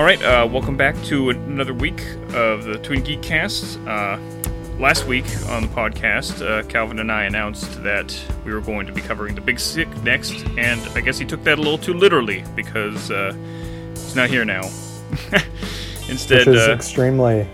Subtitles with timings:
[0.00, 2.00] All right, uh, welcome back to another week
[2.32, 3.78] of the Twin Geek Cast.
[3.80, 4.18] Uh,
[4.78, 8.94] last week on the podcast, uh, Calvin and I announced that we were going to
[8.94, 11.92] be covering the Big Sick next, and I guess he took that a little too
[11.92, 13.34] literally because uh,
[13.90, 14.62] he's not here now.
[16.08, 17.46] Instead, Which is uh, extremely.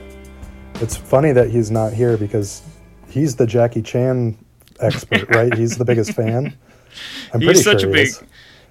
[0.75, 2.63] It's funny that he's not here because
[3.09, 4.39] he's the Jackie Chan
[4.79, 5.53] expert, right?
[5.53, 6.57] He's the biggest fan.
[7.35, 8.23] I'm pretty he's such sure a big is.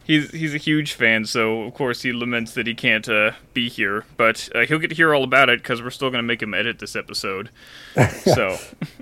[0.06, 3.68] He's he's a huge fan so of course he laments that he can't uh, be
[3.68, 6.28] here but uh, he'll get to hear all about it because we're still going to
[6.28, 7.50] make him edit this episode
[8.24, 8.58] so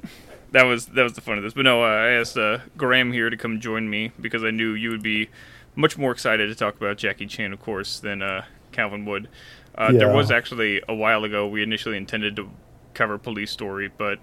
[0.52, 3.12] that was that was the fun of this but no uh, i asked uh, graham
[3.12, 5.30] here to come join me because i knew you would be
[5.76, 9.28] much more excited to talk about jackie chan of course than uh, calvin would
[9.76, 12.50] uh, there was actually a while ago we initially intended to
[12.94, 14.20] cover police story but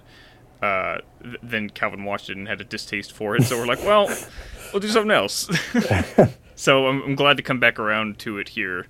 [0.63, 3.43] uh, th- then Calvin watched it and had a distaste for it.
[3.45, 4.15] So we're like, well,
[4.75, 5.49] we'll do something else.
[6.61, 8.87] so I'm, I'm glad to come back around to it here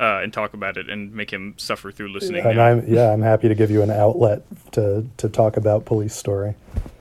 [0.00, 2.44] uh, and talk about it and make him suffer through listening.
[2.44, 2.64] And now.
[2.64, 4.42] I'm yeah, I'm happy to give you an outlet
[4.72, 6.56] to to talk about police story.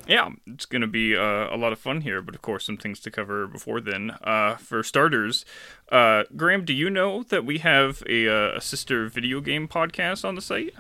[0.08, 2.76] Yeah, it's going to be uh, a lot of fun here, but of course, some
[2.76, 4.12] things to cover before then.
[4.24, 5.46] Uh, for starters,
[5.90, 10.26] uh, Graham, do you know that we have a, uh, a sister video game podcast
[10.26, 10.74] on the site?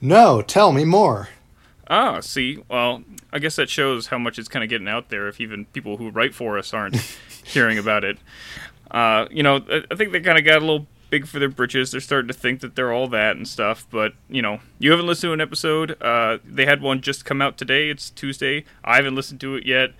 [0.00, 1.28] No, tell me more.
[1.88, 5.26] Ah, see, well, I guess that shows how much it's kind of getting out there
[5.28, 6.96] if even people who write for us aren't
[7.44, 8.18] hearing about it.
[8.90, 11.48] Uh, you know, I, I think they kind of got a little big for their
[11.48, 11.90] britches.
[11.90, 15.06] They're starting to think that they're all that and stuff, but, you know, you haven't
[15.06, 16.00] listened to an episode.
[16.02, 17.88] Uh, they had one just come out today.
[17.88, 18.64] It's Tuesday.
[18.84, 19.90] I haven't listened to it yet.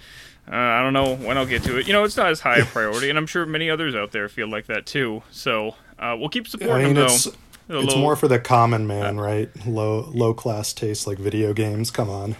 [0.51, 1.87] Uh, I don't know when I'll get to it.
[1.87, 4.29] You know, it's not as high a priority, and I'm sure many others out there
[4.29, 5.23] feel like that too.
[5.31, 7.33] So uh, we'll keep I supporting mean, them, though.
[7.69, 9.51] It's little- more for the common man, right?
[9.67, 11.91] Low low class taste like video games.
[11.91, 12.37] Come on.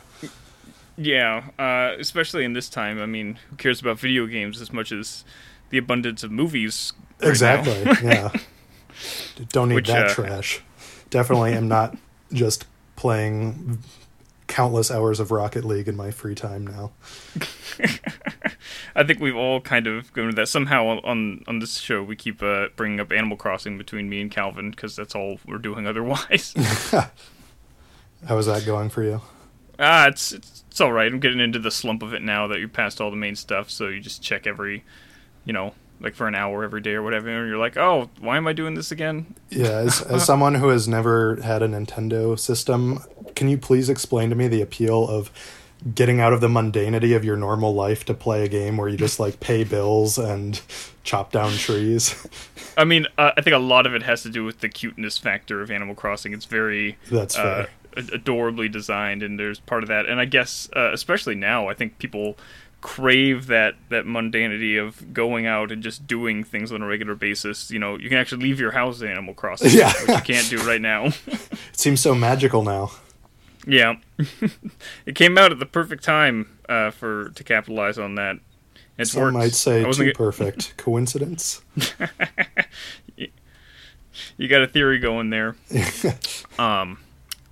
[0.97, 3.01] Yeah, uh, especially in this time.
[3.01, 5.25] I mean, who cares about video games as much as
[5.71, 6.93] the abundance of movies?
[7.21, 7.83] right exactly.
[8.03, 8.31] yeah.
[9.51, 10.61] Don't need Which, that uh, trash.
[11.11, 11.97] Definitely am not
[12.33, 12.65] just
[12.97, 13.79] playing
[14.49, 16.91] countless hours of Rocket League in my free time now.
[18.97, 20.49] I think we've all kind of gone to that.
[20.49, 24.31] Somehow on- on this show, we keep uh, bringing up Animal Crossing between me and
[24.31, 26.53] Calvin because that's all we're doing otherwise.
[28.27, 29.21] How is that going for you?
[29.79, 31.11] ah, it's, it's it's all right.
[31.13, 33.71] I'm getting into the slump of it now that you passed all the main stuff.
[33.71, 34.85] So you just check every,
[35.45, 37.29] you know, like for an hour every day or whatever.
[37.29, 39.35] And you're like, oh, why am I doing this again?
[39.51, 43.01] Yeah, as, as someone who has never had a Nintendo system,
[43.35, 45.31] can you please explain to me the appeal of
[45.95, 48.97] getting out of the mundanity of your normal life to play a game where you
[48.97, 50.61] just like pay bills and
[51.05, 52.27] chop down trees?
[52.77, 55.19] I mean, uh, I think a lot of it has to do with the cuteness
[55.19, 56.33] factor of Animal Crossing.
[56.33, 57.67] It's very That's uh,
[57.97, 60.07] adorably designed, and there's part of that.
[60.07, 62.37] And I guess, uh, especially now, I think people
[62.81, 67.71] crave that that mundanity of going out and just doing things on a regular basis.
[67.71, 69.93] You know, you can actually leave your house in Animal Crossing, Yeah.
[69.93, 71.07] which you can't do right now.
[71.27, 72.91] It seems so magical now.
[73.67, 73.95] yeah,
[75.07, 78.37] it came out at the perfect time uh, for to capitalize on that.
[78.97, 80.77] It's Some might say too wasn't g- perfect.
[80.77, 81.63] Coincidence?
[84.37, 85.55] you got a theory going there.
[86.59, 86.99] um,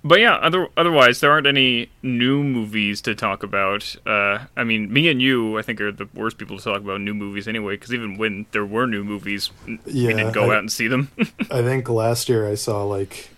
[0.03, 3.95] but yeah, other, otherwise there aren't any new movies to talk about.
[4.05, 7.01] Uh, I mean, me and you, I think, are the worst people to talk about
[7.01, 7.73] new movies anyway.
[7.75, 10.87] Because even when there were new movies, n- we didn't go I- out and see
[10.87, 11.09] them.
[11.51, 13.29] I think last year I saw like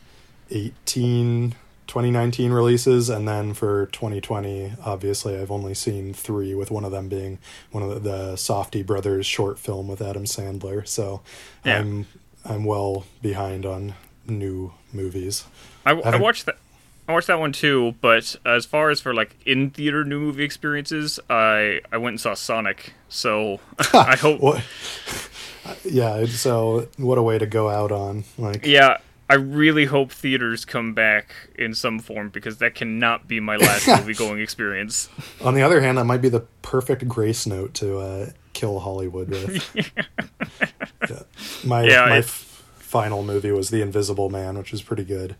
[0.51, 1.55] 18
[1.87, 7.09] 2019 releases, and then for 2020, obviously, I've only seen three, with one of them
[7.09, 7.39] being
[7.71, 10.87] one of the, the Safdie Brothers short film with Adam Sandler.
[10.87, 11.21] So
[11.65, 11.79] Yeah.
[11.79, 12.05] I'm
[12.45, 13.95] I'm well behind on
[14.27, 15.45] new movies.
[15.91, 16.57] I, I watched that.
[17.07, 20.44] I watched that one too, but as far as for like in theater new movie
[20.44, 22.94] experiences, I I went and saw Sonic.
[23.09, 23.59] So
[23.94, 24.63] I hope What?
[25.83, 28.23] Yeah, so what a way to go out on.
[28.38, 28.97] Like, Yeah,
[29.29, 33.88] I really hope theaters come back in some form because that cannot be my last
[34.00, 35.09] movie going experience.
[35.41, 39.30] on the other hand, that might be the perfect grace note to uh, kill Hollywood
[39.30, 39.75] with.
[41.09, 41.19] Yeah.
[41.63, 45.36] My Yeah, my f- final movie was The Invisible Man, which was pretty good.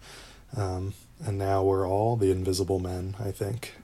[0.56, 0.94] Um,
[1.26, 3.16] and now we're all the Invisible Men.
[3.20, 3.76] I think.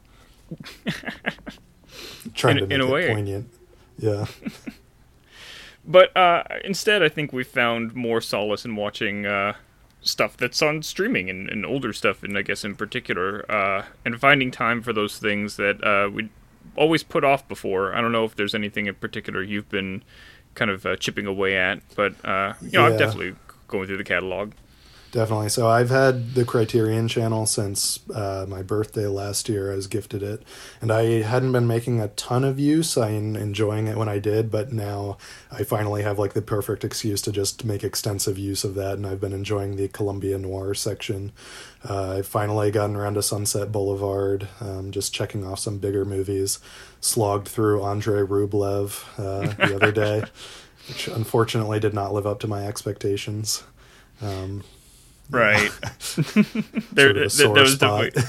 [2.34, 3.08] Trying In- to in make a it way.
[3.14, 3.54] poignant.
[3.98, 4.26] Yeah,
[5.88, 9.54] But uh, instead, I think we found more solace in watching uh,
[10.02, 14.20] stuff that's on streaming and, and older stuff, and I guess in particular, uh, and
[14.20, 16.30] finding time for those things that uh, we
[16.76, 17.94] always put off before.
[17.96, 20.04] I don't know if there's anything in particular you've been
[20.56, 23.36] kind of uh, chipping away at, but uh, you know, I'm definitely
[23.68, 24.54] going through the catalog.
[25.16, 25.48] Definitely.
[25.48, 29.72] So I've had the Criterion channel since uh, my birthday last year.
[29.72, 30.44] I was gifted it,
[30.82, 32.98] and I hadn't been making a ton of use.
[32.98, 35.18] I'm enjoying it when I did, but now
[35.50, 39.08] I finally have like the perfect excuse to just make extensive use of that, and
[39.08, 41.32] I've been enjoying the Columbia Noir section.
[41.90, 46.60] Uh, I've finally gotten around to Sunset Boulevard, um, just checking off some bigger movies.
[47.00, 50.26] Slogged through Andrei Rublev uh, the other day,
[50.90, 53.64] which unfortunately did not live up to my expectations.
[54.22, 54.64] Um,
[55.30, 55.72] Right.
[55.82, 58.22] there, Sort of a there, there was definitely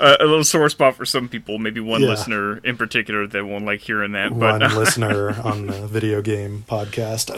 [0.00, 1.58] a, a little sore spot for some people.
[1.58, 2.08] Maybe one Yeah.
[2.08, 4.36] listener in particular that won't like hearing that.
[4.38, 7.30] But one listener on the video game podcast.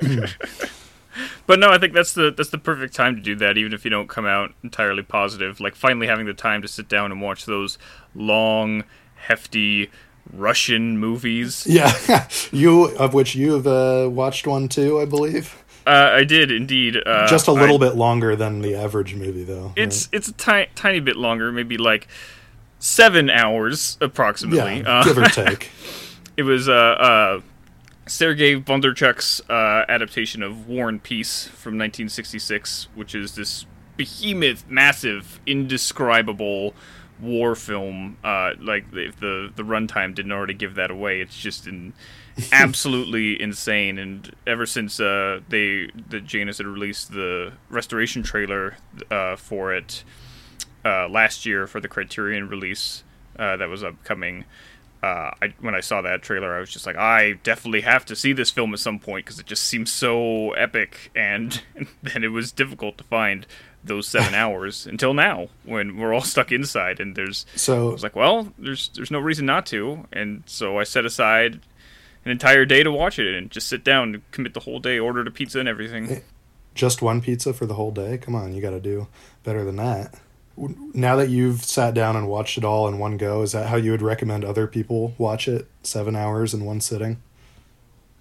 [1.46, 3.56] but no, I think that's the that's the perfect time to do that.
[3.56, 6.88] Even if you don't come out entirely positive, like finally having the time to sit
[6.88, 7.78] down and watch those
[8.14, 9.90] long, hefty
[10.32, 11.66] Russian movies.
[11.68, 15.56] yeah, you of which you have uh, watched one too, I believe.
[15.90, 16.96] Uh, I did indeed.
[17.04, 19.72] Uh, Just a little I- bit longer than the average movie, though.
[19.76, 22.06] It's it's a ti- tiny bit longer, maybe like
[22.78, 24.78] seven hours approximately.
[24.80, 25.70] yeah, Uh, give or take.
[26.36, 27.40] It was uh, uh,
[28.06, 33.66] Sergei Bondarchuk's uh, adaptation of War and Peace from 1966, which is this
[33.96, 36.74] behemoth, massive, indescribable
[37.20, 38.16] war film.
[38.24, 41.92] Uh, like if the the runtime didn't already give that away, it's just in,
[42.52, 43.98] absolutely insane.
[43.98, 48.76] And ever since uh, they the Janus had released the restoration trailer
[49.10, 50.04] uh, for it
[50.84, 53.04] uh, last year for the Criterion release
[53.38, 54.44] uh, that was upcoming.
[55.02, 58.16] Uh, I, when I saw that trailer, I was just like, I definitely have to
[58.16, 61.62] see this film at some point because it just seems so epic, and
[62.02, 63.46] then it was difficult to find
[63.82, 68.02] those seven hours until now when we're all stuck inside and there's so I was
[68.02, 71.60] like, well, there's there's no reason not to, and so I set aside
[72.24, 74.98] an entire day to watch it and just sit down and commit the whole day,
[74.98, 76.22] order a pizza and everything.
[76.74, 78.18] just one pizza for the whole day?
[78.18, 79.08] Come on, you got to do
[79.44, 80.14] better than that.
[80.56, 83.76] Now that you've sat down and watched it all in one go, is that how
[83.76, 85.68] you would recommend other people watch it?
[85.82, 87.22] Seven hours in one sitting?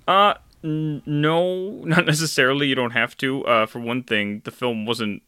[0.08, 2.68] Uh, n- no, not necessarily.
[2.68, 3.46] You don't have to.
[3.46, 5.22] Uh, for one thing, the film wasn't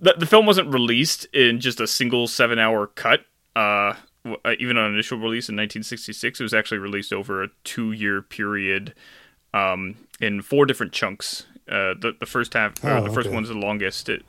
[0.00, 3.20] the the film wasn't released in just a single seven hour cut.
[3.54, 3.96] Uh, uh,
[4.58, 8.94] even on initial release in 1966, it was actually released over a two year period,
[9.54, 11.46] um, in four different chunks.
[11.68, 13.34] Uh, the the first half, Oh, the first okay.
[13.34, 14.22] one's the longest at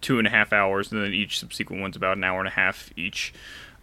[0.00, 2.52] two and a half hours, and then each subsequent one's about an hour and a
[2.52, 3.32] half each.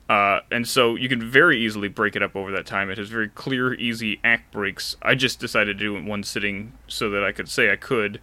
[0.09, 2.89] Uh, and so you can very easily break it up over that time.
[2.89, 4.95] It has very clear, easy act breaks.
[5.01, 7.75] I just decided to do it in one sitting so that I could say I
[7.75, 8.19] could,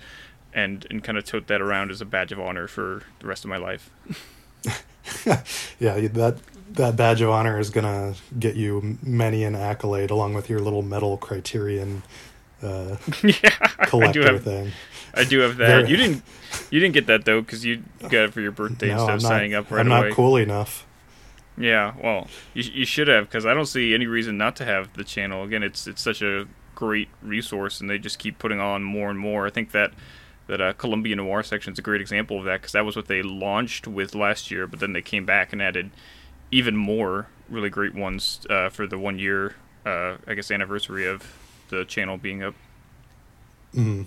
[0.54, 3.44] and and kind of tote that around as a badge of honor for the rest
[3.44, 3.90] of my life.
[5.78, 6.38] Yeah, that
[6.72, 10.82] that badge of honor is gonna get you many an accolade along with your little
[10.82, 12.02] metal criterion
[12.62, 13.34] uh, yeah,
[13.78, 14.72] I do collector have thing.
[15.14, 15.88] I do have that.
[15.88, 16.22] You didn't
[16.70, 19.16] you didn't get that though because you got it for your birthday No, instead I'm
[19.16, 20.08] of not, signing up right I'm away.
[20.08, 20.87] not cool enough.
[21.56, 24.93] Yeah, well, you, you should have because I don't see any reason not to have
[24.94, 25.44] the channel.
[25.44, 29.19] Again, it's it's such a great resource, and they just keep putting on more and
[29.19, 29.46] more.
[29.46, 29.93] I think that
[30.46, 33.06] that uh, Columbia Noir section is a great example of that because that was what
[33.06, 35.90] they launched with last year, but then they came back and added
[36.55, 41.37] even more really great ones uh, for the one year, uh, I guess, anniversary of
[41.69, 42.55] the channel being up.
[43.75, 44.06] Mm.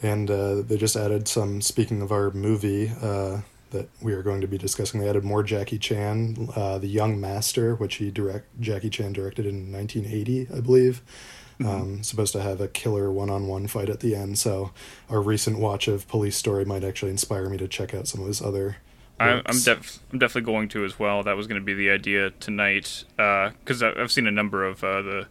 [0.00, 1.60] And uh, they just added some.
[1.60, 3.40] Speaking of our movie uh,
[3.70, 7.20] that we are going to be discussing, they added more Jackie Chan, uh, the Young
[7.20, 11.02] Master, which he direct Jackie Chan directed in 1980, I believe.
[11.64, 14.36] Um, supposed to have a killer one-on-one fight at the end.
[14.36, 14.72] So
[15.08, 18.26] our recent watch of Police Story might actually inspire me to check out some of
[18.26, 18.78] his other.
[19.22, 21.22] I, I'm, def- I'm definitely going to as well.
[21.22, 24.82] That was going to be the idea tonight because I I've seen a number of
[24.82, 25.26] uh, the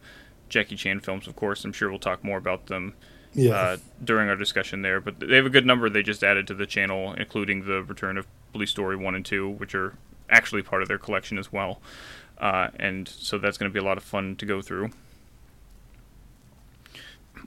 [0.48, 1.26] Jackie Chan films.
[1.26, 2.94] Of course, I'm sure we'll talk more about them
[3.34, 3.54] yeah.
[3.54, 5.00] uh, during our discussion there.
[5.00, 8.18] But they have a good number they just added to the channel, including the return
[8.18, 9.94] of Police Story one and two, which are
[10.28, 11.80] actually part of their collection as well.
[12.38, 14.90] Uh, and so that's going to be a lot of fun to go through.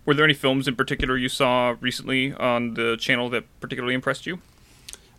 [0.05, 4.25] Were there any films in particular you saw recently on the channel that particularly impressed
[4.25, 4.39] you?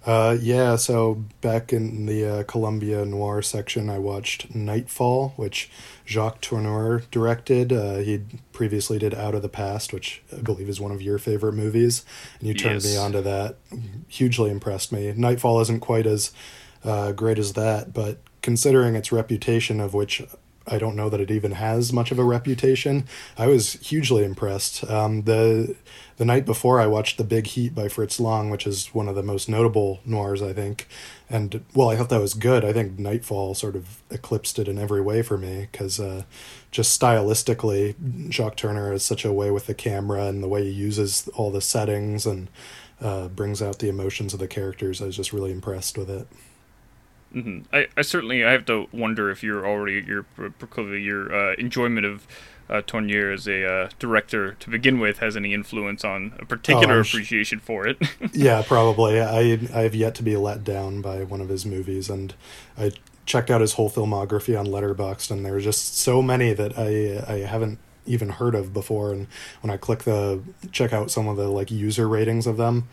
[0.07, 5.69] Uh, yeah, so back in the uh, Columbia Noir section, I watched Nightfall, which
[6.07, 7.73] Jacques Tourneur directed.
[7.73, 8.23] Uh, he
[8.53, 12.05] previously did Out of the Past, which I believe is one of your favorite movies,
[12.39, 12.99] and you turned me Yes.
[13.01, 13.57] on to that.
[14.07, 15.13] Hugely impressed me.
[15.17, 16.31] Nightfall isn't quite as
[16.85, 20.23] uh, great as that, but considering its reputation, of which
[20.67, 23.07] I don't know that it even has much of a reputation.
[23.39, 24.89] I was hugely impressed.
[24.91, 25.77] Um, the
[26.17, 29.15] the night before, I watched The Big Heat by Fritz Lang, which is one of
[29.15, 30.89] the most notable noirs, I think.
[31.29, 32.65] And well, I thought that was good.
[32.65, 36.23] I think Nightfall sort of eclipsed it in every way for me because uh,
[36.71, 40.71] just stylistically, Jacques Tourneur has such a way with the camera and the way he
[40.71, 42.49] uses all the settings and
[43.01, 45.03] uh, brings out the emotions of the characters.
[45.03, 46.27] I was just really impressed with it.
[47.37, 50.25] Hmm I, I certainly I have to wonder if you're already your
[50.97, 52.27] your uh, enjoyment of
[52.69, 56.95] uh, Tourneur as a uh, director to begin with has any influence on a particular
[56.95, 57.99] Oh, I'm sh- appreciation for it.
[58.33, 59.21] yeah, probably.
[59.21, 62.35] I I have yet to be let down by one of his movies, and
[62.77, 62.93] I
[63.25, 67.23] checked out his whole filmography on Letterboxd, and there were just so many that I
[67.33, 69.13] I haven't even heard of before.
[69.13, 69.27] And
[69.61, 72.89] when I click the check out some of the like user ratings of them,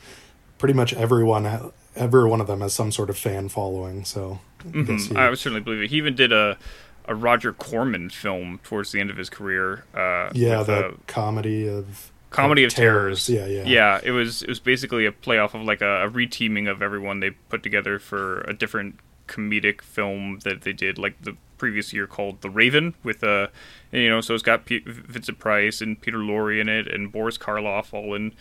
[0.58, 4.04] pretty much everyone every one of them has some sort of fan following.
[4.06, 5.90] So I Mhm, he- I would certainly believe it.
[5.90, 6.58] He even did a
[7.06, 9.84] a Roger Corman film towards the end of his career.
[9.94, 13.28] Uh, yeah, the uh, comedy of Comedy of of Terrors.
[13.30, 16.70] Yeah, yeah, Yeah, it was it was basically a playoff of like a, a reteaming
[16.72, 21.36] of everyone they put together for a different comedic film that they did like the
[21.58, 23.48] previous year called The Raven with uh
[23.92, 27.38] you know so it's got P- Vincent Price and Peter Lorre in it and Boris
[27.38, 28.34] Karloff all in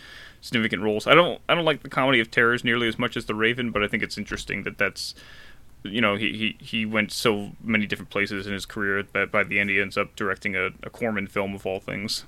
[0.42, 1.06] significant roles.
[1.06, 3.70] I don't I don't like the comedy of terrors nearly as much as The Raven,
[3.70, 5.14] but I think it's interesting that that's
[5.82, 9.44] you know he, he, he went so many different places in his career that by
[9.44, 12.24] the end he ends up directing a, a Corman film of all things.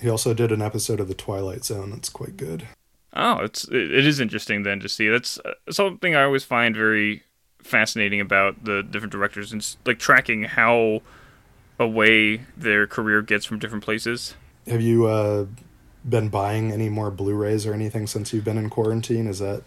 [0.00, 2.66] He also did an episode of The Twilight Zone that's quite good.
[3.14, 5.08] Oh, it's it, it is interesting then to see.
[5.08, 7.22] That's uh, something I always find very
[7.62, 11.02] fascinating about the different directors and like tracking how
[11.78, 14.34] away their career gets from different places.
[14.66, 15.46] Have you uh,
[16.08, 19.26] been buying any more Blu-rays or anything since you've been in quarantine?
[19.26, 19.62] Is that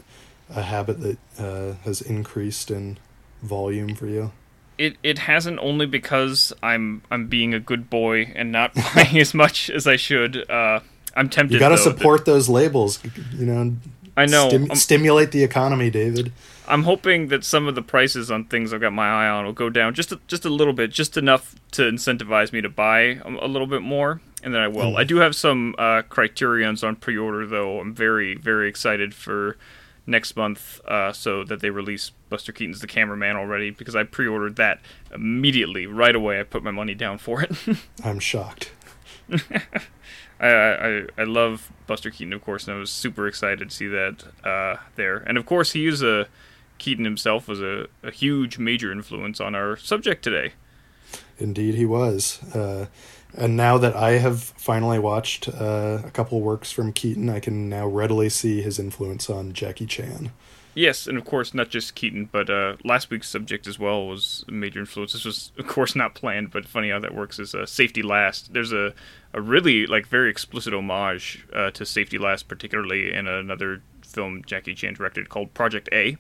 [0.50, 2.98] a habit that uh, has increased in
[3.42, 4.32] volume for you?
[4.78, 9.34] It it hasn't only because I'm I'm being a good boy and not buying as
[9.34, 10.50] much as I should.
[10.50, 10.82] Uh,
[11.16, 11.54] I'm tempted.
[11.54, 13.00] You got to though, that- support those labels.
[13.38, 13.76] You know,
[14.18, 14.50] I know.
[14.50, 16.34] stim- stimulate the economy, David.
[16.68, 19.54] I'm hoping that some of the prices on things I've got my eye on will
[19.54, 23.20] go down just a, just a little bit, just enough to incentivize me to buy
[23.24, 24.94] a, a little bit more, and then I will.
[24.94, 24.98] Mm.
[24.98, 27.80] I do have some uh, criterions on pre-order though.
[27.80, 29.58] I'm very very excited for
[30.08, 34.56] next month, uh, so that they release Buster Keaton's The Cameraman already because I pre-ordered
[34.58, 34.80] that
[35.12, 36.40] immediately right away.
[36.40, 37.52] I put my money down for it.
[38.04, 38.72] I'm shocked.
[40.40, 43.88] I, I I love Buster Keaton, of course, and I was super excited to see
[43.88, 45.18] that uh, there.
[45.18, 46.28] And of course, he is a
[46.78, 50.54] Keaton himself was a, a huge major influence on our subject today.
[51.40, 52.44] Indeed, he was.
[52.54, 52.88] Uh,
[53.38, 57.70] and now that I have finally watched uh, a couple works from Keaton, I can
[57.70, 60.32] now readily see his influence on Jackie Chan.
[60.76, 64.44] Yes, and of course, not just Keaton, but uh, last week's subject as well was
[64.50, 65.14] a major influence.
[65.14, 67.40] This was, of course, not planned, but funny how that works.
[67.40, 68.52] Is uh, Safety Last?
[68.52, 68.94] There's a,
[69.34, 74.76] a really like very explicit homage uh, to Safety Last, particularly in another film Jackie
[74.76, 76.18] Chan directed called Project A.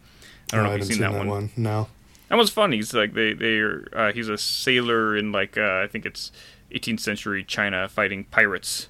[0.53, 1.49] I don't know if you've haven't seen, that, one.
[1.57, 1.87] No.
[2.29, 2.71] That one's fun.
[2.71, 3.89] He's like they they are.
[3.93, 6.31] Uh, he's a sailor in like uh, I think it's
[6.71, 8.89] 18th century China fighting pirates.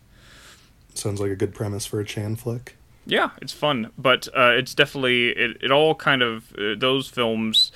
[0.93, 2.77] Sounds like a good premise for a Chan flick.
[3.05, 5.57] Yeah, it's fun, but uh, it's definitely it.
[5.61, 7.71] It all kind of uh, those films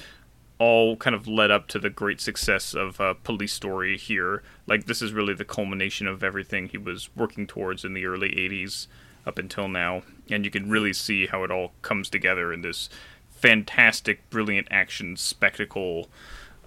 [0.57, 4.41] all kind of led up to the great success of uh, Police Story here.
[4.65, 8.31] Like this is really the culmination of everything he was working towards in the early
[8.31, 8.87] '80s
[9.25, 10.01] up until now,
[10.31, 12.89] and you can really see how it all comes together in this
[13.29, 16.09] fantastic, brilliant action spectacle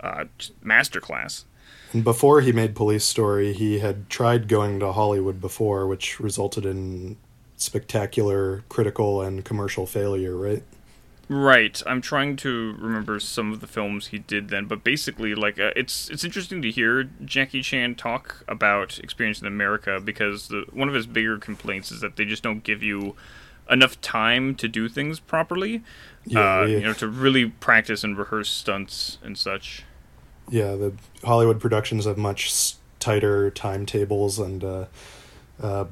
[0.01, 0.25] uh,
[0.65, 1.45] masterclass.
[1.93, 6.65] And before he made Police Story, he had tried going to Hollywood before, which resulted
[6.65, 7.19] in
[7.57, 10.63] spectacular critical and commercial failure, right?
[11.29, 11.83] Right.
[11.87, 15.71] I'm trying to remember some of the films he did then, but basically, like, uh,
[15.77, 20.89] it's it's interesting to hear Jackie Chan talk about experience in America because the, one
[20.89, 23.17] of his bigger complaints is that they just don't give you
[23.71, 25.83] enough time to do things properly.
[26.27, 26.79] Yeah, uh, yeah.
[26.79, 29.85] you know, to really practice and rehearse stunts and such.
[30.49, 30.93] Yeah, the
[31.25, 34.85] Hollywood productions have much tighter timetables and uh,
[35.61, 35.87] uh,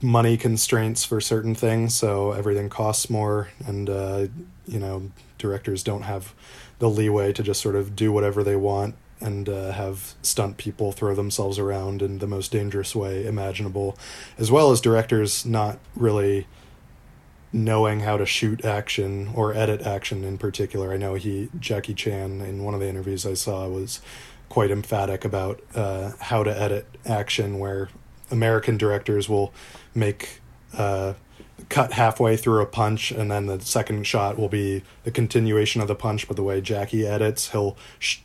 [0.00, 4.26] money constraints for certain things, so everything costs more, and uh,
[4.66, 6.34] you know, directors don't have
[6.78, 10.92] the leeway to just sort of do whatever they want and uh, have stunt people
[10.92, 13.96] throw themselves around in the most dangerous way imaginable,
[14.38, 16.46] as well as directors not really
[17.54, 20.92] knowing how to shoot action or edit action in particular.
[20.92, 24.00] I know he Jackie Chan in one of the interviews I saw was
[24.48, 27.90] quite emphatic about uh, how to edit action, where
[28.30, 29.54] American directors will
[29.94, 30.40] make
[30.76, 31.14] uh,
[31.68, 35.86] cut halfway through a punch and then the second shot will be the continuation of
[35.86, 36.26] the punch.
[36.26, 38.18] But the way Jackie edits, he'll sh-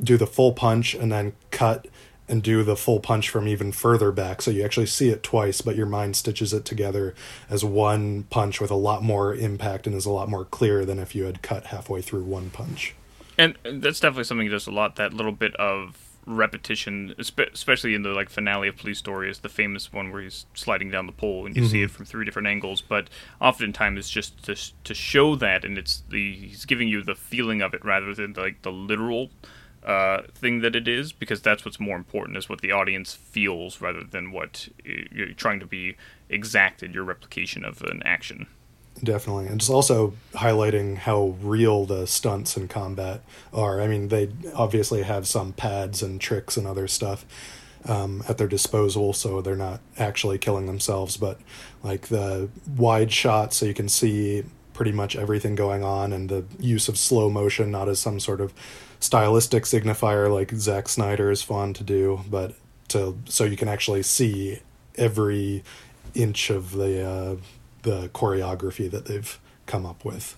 [0.00, 1.88] do the full punch and then cut
[2.28, 4.42] and do the full punch from even further back.
[4.42, 7.14] So you actually see it twice, but your mind stitches it together
[7.48, 10.98] as one punch with a lot more impact and is a lot more clear than
[10.98, 12.94] if you had cut halfway through one punch.
[13.38, 14.96] And that's definitely something he does a lot.
[14.96, 19.48] That little bit of repetition, especially in the like finale of Police Story, is the
[19.48, 21.94] famous one where he's sliding down the pole and you see it mm-hmm.
[21.94, 22.82] from three different angles.
[22.82, 23.08] But
[23.40, 27.62] oftentimes it's just to to show that, and it's the he's giving you the feeling
[27.62, 29.30] of it rather than like the literal
[29.84, 33.80] uh, thing that it is, because that's what's more important is what the audience feels
[33.80, 35.96] rather than what you're trying to be
[36.28, 38.46] exacted your replication of an action.
[39.02, 39.46] Definitely.
[39.46, 43.80] And just also highlighting how real the stunts and combat are.
[43.80, 47.24] I mean, they obviously have some pads and tricks and other stuff
[47.86, 51.38] um, at their disposal, so they're not actually killing themselves, but
[51.82, 54.42] like the wide shot so you can see
[54.72, 58.40] pretty much everything going on and the use of slow motion, not as some sort
[58.40, 58.52] of
[59.00, 62.54] stylistic signifier like Zack Snyder is fond to do, but
[62.88, 64.60] to so you can actually see
[64.96, 65.62] every
[66.14, 67.36] inch of the uh,
[67.82, 70.36] the choreography that they've come up with.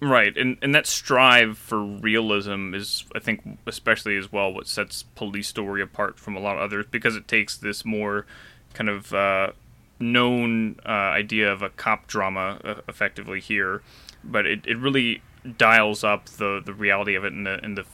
[0.00, 5.04] Right, and and that strive for realism is, I think, especially as well, what sets
[5.14, 8.26] Police Story apart from a lot of others because it takes this more
[8.74, 9.52] kind of uh,
[9.98, 13.82] known uh, idea of a cop drama uh, effectively here,
[14.22, 15.22] but it, it really
[15.58, 17.84] dials up the, the reality of it and the and the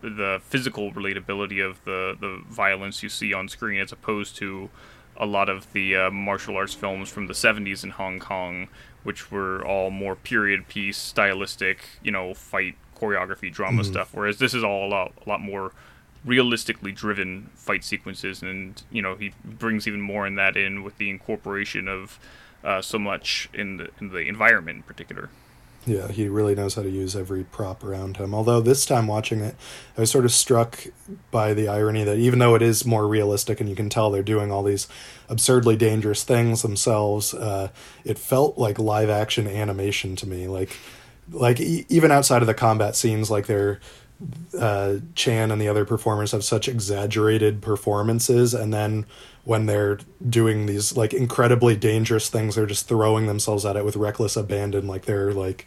[0.00, 4.70] the physical relatability of the the violence you see on screen as opposed to
[5.16, 8.68] a lot of the uh, martial arts films from the 70s in Hong Kong,
[9.02, 13.92] which were all more period piece, stylistic, you know, fight choreography, drama mm-hmm.
[13.92, 14.10] stuff.
[14.12, 15.72] Whereas this is all a lot, a lot more
[16.24, 20.98] realistically driven fight sequences, and you know, he brings even more in that in with
[20.98, 22.20] the incorporation of
[22.62, 25.30] uh, so much in the in the environment in particular.
[25.86, 28.34] Yeah, he really knows how to use every prop around him.
[28.34, 29.54] Although this time watching it,
[29.96, 30.84] I was sort of struck
[31.30, 34.22] by the irony that even though it is more realistic and you can tell they're
[34.22, 34.86] doing all these
[35.30, 37.68] absurdly dangerous things themselves, uh,
[38.04, 40.46] it felt like live action animation to me.
[40.46, 40.76] Like,
[41.30, 43.80] like e- even outside of the combat scenes, like they're
[44.58, 49.06] uh, Chan and the other performers have such exaggerated performances, and then
[49.44, 49.98] when they're
[50.28, 54.86] doing these like incredibly dangerous things, they're just throwing themselves at it with reckless abandon,
[54.86, 55.66] like they're like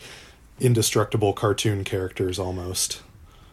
[0.60, 3.02] indestructible cartoon characters almost.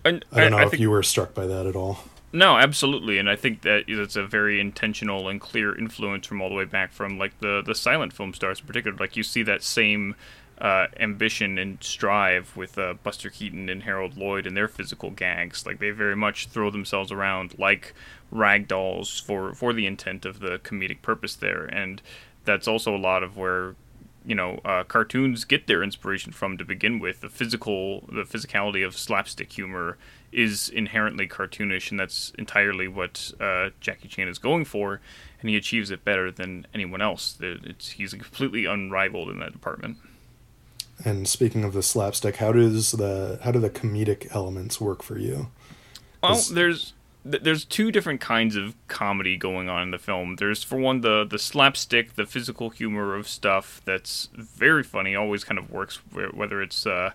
[0.04, 2.00] And, I don't know I if think, you were struck by that at all.
[2.32, 6.50] No, absolutely, and I think that it's a very intentional and clear influence from all
[6.50, 8.96] the way back from like the the silent film stars in particular.
[8.98, 10.14] Like you see that same
[10.60, 15.64] uh, ambition and strive with uh, Buster Keaton and Harold Lloyd and their physical gags.
[15.64, 17.94] Like they very much throw themselves around like
[18.30, 22.02] rag dolls for for the intent of the comedic purpose there, and
[22.44, 23.76] that's also a lot of where
[24.26, 27.20] you know uh, cartoons get their inspiration from to begin with.
[27.20, 29.96] The physical, the physicality of slapstick humor
[30.32, 35.00] is inherently cartoonish, and that's entirely what uh, Jackie Chan is going for,
[35.40, 37.38] and he achieves it better than anyone else.
[37.40, 39.98] It's, he's completely unrivaled in that department.
[41.04, 45.18] And speaking of the slapstick, how does the how do the comedic elements work for
[45.18, 45.50] you?
[46.22, 50.36] Well, there's there's two different kinds of comedy going on in the film.
[50.36, 55.44] There's for one the the slapstick, the physical humor of stuff that's very funny, always
[55.44, 56.00] kind of works.
[56.32, 57.12] Whether it's uh,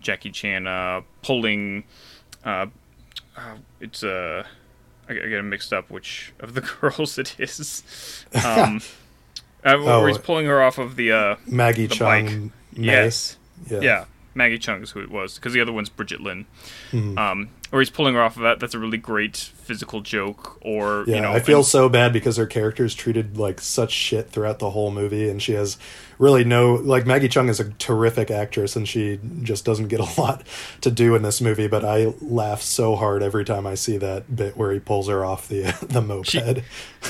[0.00, 1.84] Jackie Chan uh, pulling,
[2.44, 2.66] uh,
[3.36, 4.44] uh it's uh,
[5.08, 7.82] I, I get it mixed up which of the girls it is.
[8.44, 8.80] Um,
[9.64, 12.50] uh, oh, where he's pulling her off of the uh, Maggie the Cheung.
[12.74, 13.36] Yes.
[13.70, 13.80] Yeah.
[13.80, 14.04] yeah.
[14.34, 16.46] Maggie is who it was because the other one's Brigitte Lin.
[16.90, 17.16] Mm.
[17.16, 18.60] Um, or he's pulling her off of that.
[18.60, 20.58] That's a really great physical joke.
[20.60, 23.60] Or yeah, you know, I feel and, so bad because her character is treated like
[23.60, 25.76] such shit throughout the whole movie, and she has
[26.18, 30.08] really no like Maggie Cheung is a terrific actress, and she just doesn't get a
[30.20, 30.46] lot
[30.82, 31.66] to do in this movie.
[31.66, 35.24] But I laugh so hard every time I see that bit where he pulls her
[35.24, 36.28] off the the moped.
[36.30, 36.40] She,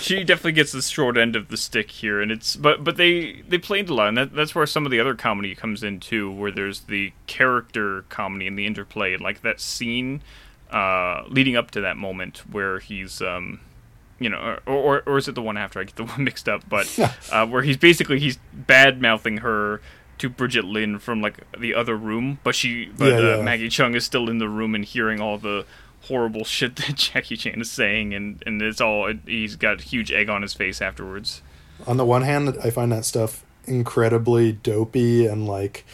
[0.01, 3.43] she definitely gets the short end of the stick here, and it's but but they
[3.49, 6.01] they played a lot, and that, that's where some of the other comedy comes in
[6.01, 10.23] too, where there's the character comedy and the interplay, like that scene
[10.75, 13.61] uh, leading up to that moment where he's um,
[14.19, 16.49] you know, or, or, or is it the one after I get the one mixed
[16.49, 16.69] up?
[16.69, 16.99] But
[17.31, 19.81] uh, where he's basically he's bad mouthing her
[20.19, 23.43] to Brigitte Lin from like the other room, but she but yeah, uh, yeah.
[23.43, 25.65] Maggie Cheung is still in the room and hearing all the
[26.03, 30.29] horrible shit that Jackie Chan is saying, and and it's all he's got huge egg
[30.29, 31.41] on his face afterwards.
[31.87, 35.85] On the one hand, I find that stuff incredibly dopey and like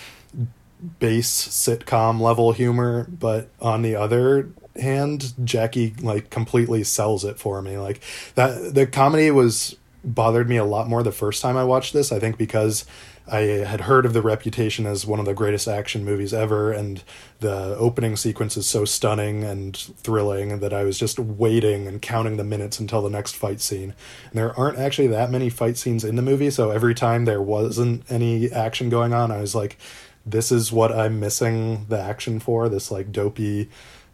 [0.98, 7.60] base sitcom level humor, but on the other hand, Jackie like completely sells it for
[7.62, 7.78] me.
[7.78, 8.00] Like
[8.34, 12.12] that the comedy was bothered me a lot more the first time I watched this.
[12.12, 12.86] I think because
[13.30, 17.02] I had heard of the reputation as one of the greatest action movies ever, and
[17.38, 22.38] the opening sequence is so stunning and thrilling that I was just waiting and counting
[22.38, 23.94] the minutes until the next fight scene.
[24.30, 27.42] And there aren't actually that many fight scenes in the movie, so every time there
[27.42, 29.78] wasn't any action going on, I was like,
[30.26, 33.68] this is what I'm missing the action for this like dopey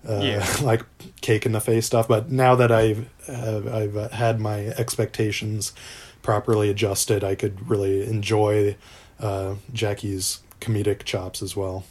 [0.09, 0.46] uh, Yeah.
[0.62, 0.85] like
[1.20, 2.09] cake in the face stuff.
[2.09, 5.72] But now that I've uh, I've uh, had my expectations
[6.22, 8.76] properly adjusted, I could really enjoy
[9.20, 11.85] uh, Jackie's comedic chops as well.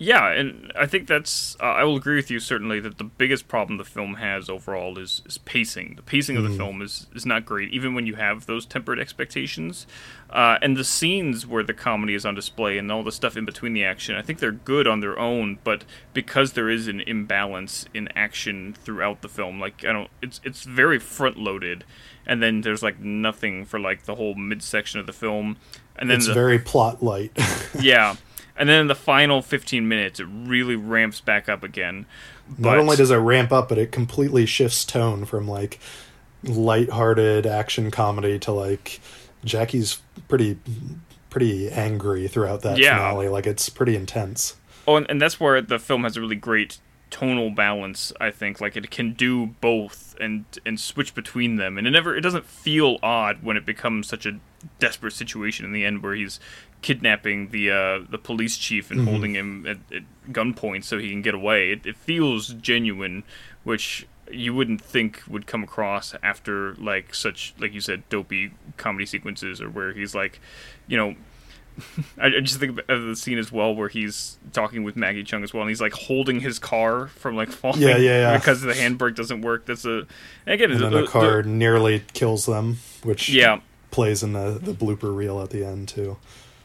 [0.00, 1.56] Yeah, and I think that's.
[1.58, 4.96] Uh, I will agree with you certainly that the biggest problem the film has overall
[4.96, 5.94] is, is pacing.
[5.96, 9.00] The pacing of the film is, is not great, even when you have those tempered
[9.00, 9.88] expectations.
[10.30, 13.44] Uh, and the scenes where the comedy is on display and all the stuff in
[13.44, 15.84] between the action, I think they're good on their own, but
[16.14, 20.62] because there is an imbalance in action throughout the film, like I don't, it's it's
[20.62, 21.82] very front loaded,
[22.24, 25.56] and then there's like nothing for like the whole midsection of the film,
[25.96, 27.32] and then It's the, very plot light.
[27.80, 28.14] yeah.
[28.58, 32.06] And then in the final 15 minutes, it really ramps back up again.
[32.48, 35.78] But, Not only does it ramp up, but it completely shifts tone from like
[36.42, 39.00] light-hearted action comedy to like
[39.44, 40.58] Jackie's pretty
[41.30, 42.96] pretty angry throughout that Yeah.
[42.96, 43.28] finale.
[43.28, 44.56] Like it's pretty intense.
[44.86, 46.78] oh, and, and that's where the film has a really great
[47.10, 48.12] tonal balance.
[48.20, 52.16] I think like it can do both and and switch between them, and it never
[52.16, 54.38] it doesn't feel odd when it becomes such a
[54.78, 56.40] desperate situation in the end where he's
[56.82, 61.22] kidnapping the uh, the police chief and holding him at, at gunpoint so he can
[61.22, 61.72] get away.
[61.72, 63.24] It, it feels genuine,
[63.64, 69.06] which you wouldn't think would come across after like such like you said dopey comedy
[69.06, 70.40] sequences or where he's like,
[70.86, 71.14] you know.
[72.18, 75.44] I I just think of the scene as well where he's talking with Maggie Cheung
[75.44, 78.36] as well, and he's like holding his car from like falling Yeah, yeah, yeah.
[78.36, 79.64] because the handbrake doesn't work.
[79.66, 79.98] That's a
[80.44, 83.60] and again, And then the- the car the- nearly kills them, which yeah,
[83.92, 86.16] plays in the, the blooper reel at the end too.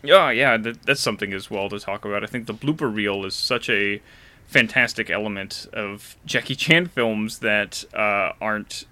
[0.03, 2.23] Yeah, yeah, that, that's something as well to talk about.
[2.23, 4.01] I think the blooper reel is such a
[4.47, 8.85] fantastic element of Jackie Chan films that uh, aren't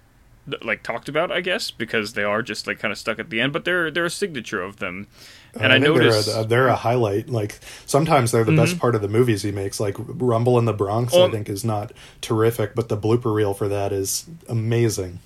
[0.64, 3.40] like talked about, I guess, because they are just like kind of stuck at the
[3.42, 3.54] end.
[3.54, 5.08] But they're they're a signature of them,
[5.54, 6.28] and I, think noticed.
[6.28, 7.30] they're a, they're a highlight.
[7.30, 9.80] Like sometimes they're the best part of the movies he makes.
[9.80, 13.54] Like Rumble in the Bronx, Well- I think is not terrific, but the blooper reel
[13.54, 15.20] for that is amazing.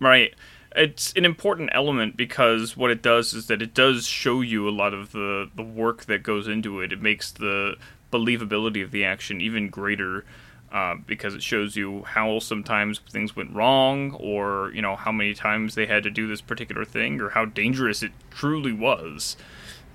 [0.00, 0.34] Right.
[0.76, 4.70] It's an important element because what it does is that it does show you a
[4.70, 6.92] lot of the, the work that goes into it.
[6.92, 7.76] It makes the
[8.12, 10.24] believability of the action even greater
[10.70, 15.32] uh, because it shows you how sometimes things went wrong or, you know, how many
[15.32, 19.36] times they had to do this particular thing or how dangerous it truly was.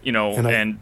[0.02, 0.80] You know, And and,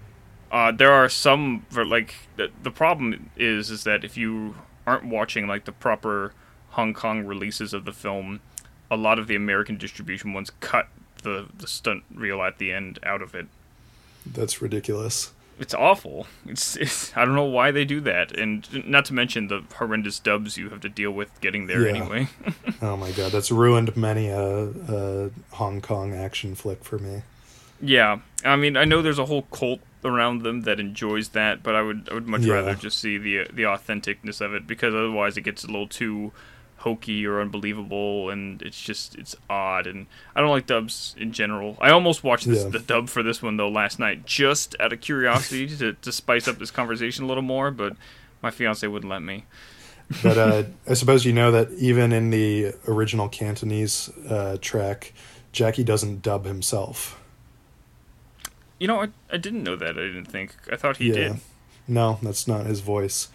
[0.51, 4.55] uh, there are some, like, the, the problem is, is that if you
[4.87, 6.33] aren't watching, like, the proper
[6.69, 8.39] Hong Kong releases of the film,
[8.91, 10.87] a lot of the American distribution ones cut
[11.23, 13.47] the, the stunt reel at the end out of it.
[14.25, 15.31] That's ridiculous.
[15.59, 16.25] It's awful.
[16.45, 20.17] It's, it's I don't know why they do that, and not to mention the horrendous
[20.17, 21.95] dubs you have to deal with getting there Yeah.
[21.95, 22.27] anyway.
[22.81, 27.23] Oh my god, that's ruined many a, a Hong Kong action flick for me.
[27.81, 31.75] yeah, I mean I know there's a whole cult around them that enjoys that, but
[31.75, 32.53] I would I would much Yeah.
[32.53, 36.31] rather just see the the authenticness of it because otherwise it gets a little too
[36.79, 41.77] hokey or unbelievable and it's just it's odd and I don't like dubs in general.
[41.81, 42.69] I almost watched this, Yeah.
[42.69, 46.47] the dub for this one though last night just out of curiosity to, to spice
[46.47, 47.95] up this conversation a little more, but
[48.41, 49.43] my fiance wouldn't let me.
[50.23, 55.13] But uh, I suppose you know that even in the original Cantonese uh, track,
[55.51, 57.19] Jackie doesn't dub himself.
[58.79, 59.89] You know, I, I didn't know that.
[59.97, 60.55] I didn't think.
[60.71, 61.41] I thought he did.
[61.87, 63.27] No, that's not his voice.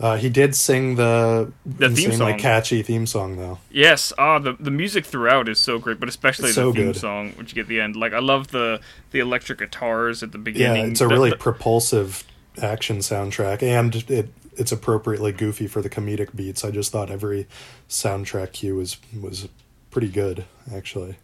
[0.00, 2.36] Uh, he did sing the, The theme song.
[2.38, 3.58] catchy theme song, though.
[3.70, 6.86] Yes, ah, the the music throughout is so great, but especially It's the so theme
[6.86, 6.96] good.
[6.96, 7.94] song, which you get at the end.
[7.94, 8.80] Like I love the
[9.12, 10.84] the electric guitars at the beginning.
[10.84, 12.24] Yeah, it's a The- really the- propulsive
[12.60, 16.64] action soundtrack, and it it's appropriately goofy for the comedic beats.
[16.64, 17.46] I just thought every
[17.88, 19.48] soundtrack cue was was
[19.92, 21.16] pretty good, actually.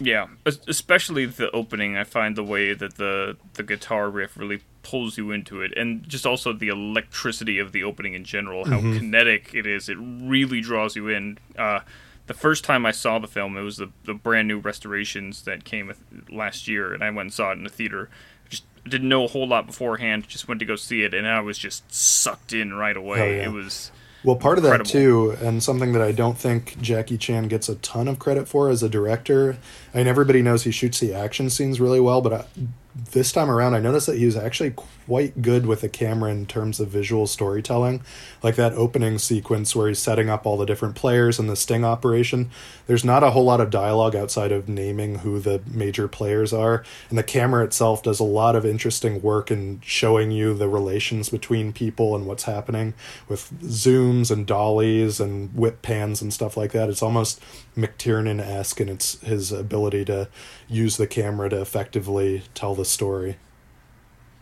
[0.00, 0.26] yeah,
[0.66, 1.96] especially the opening.
[1.96, 6.08] I find the way that the the guitar riff really pulls you into it, and
[6.08, 8.64] just also the electricity of the opening in general.
[8.64, 8.98] How Mm-hmm.
[8.98, 9.88] kinetic it is.
[9.88, 11.38] It really draws you in.
[11.58, 11.80] Uh,
[12.26, 15.64] the first time I saw the film, it was the the brand new restorations that
[15.64, 15.92] came
[16.30, 18.08] last year, and I went and saw it in the theater.
[18.48, 20.28] Just didn't know a whole lot beforehand.
[20.28, 23.20] Just went to go see it, and I was just sucked in right away.
[23.20, 23.44] Oh, yeah.
[23.48, 23.90] It was
[24.24, 27.74] Well, part of that too, and something that I don't think Jackie Chan gets a
[27.76, 29.56] ton of credit for as a director.
[29.92, 32.44] I mean, everybody knows he shoots the action scenes really well, but I,
[32.94, 34.74] this time around, I noticed that he was actually
[35.06, 38.02] quite good with the camera in terms of visual storytelling.
[38.42, 41.84] Like that opening sequence where he's setting up all the different players and the sting
[41.84, 42.50] operation.
[42.86, 46.84] There's not a whole lot of dialogue outside of naming who the major players are,
[47.08, 51.28] and the camera itself does a lot of interesting work in showing you the relations
[51.28, 52.94] between people and what's happening
[53.28, 56.88] with zooms and dollies and whip pans and stuff like that.
[56.88, 57.40] It's almost
[57.76, 60.28] McTiernan esque in its his ability to
[60.68, 63.36] use the camera to effectively tell the story.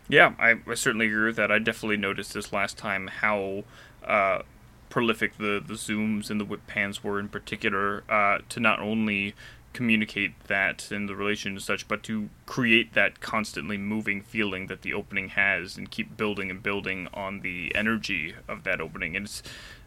[0.09, 1.53] Yeah, I, I certainly agree with that.
[1.53, 3.65] I definitely noticed this last time how
[4.07, 4.41] uh,
[4.89, 9.35] prolific the the zooms and the whip pans were in particular uh, to not only
[9.75, 14.83] communicate that and the relation and such, but to create that constantly moving feeling that
[14.83, 19.15] the opening has and keep building and building on the energy of that opening.
[19.15, 19.43] And it's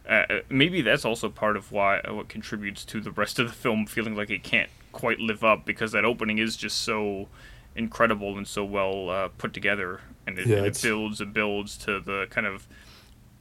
[0.08, 3.48] uh, uh maybe that's also part of why uh, what contributes to the rest of
[3.48, 7.28] the film feeling like it can't quite live up because that opening is just so
[7.76, 11.78] incredible and so well uh, put together, and it, Yeah, and it builds and builds
[11.80, 12.68] to the kind of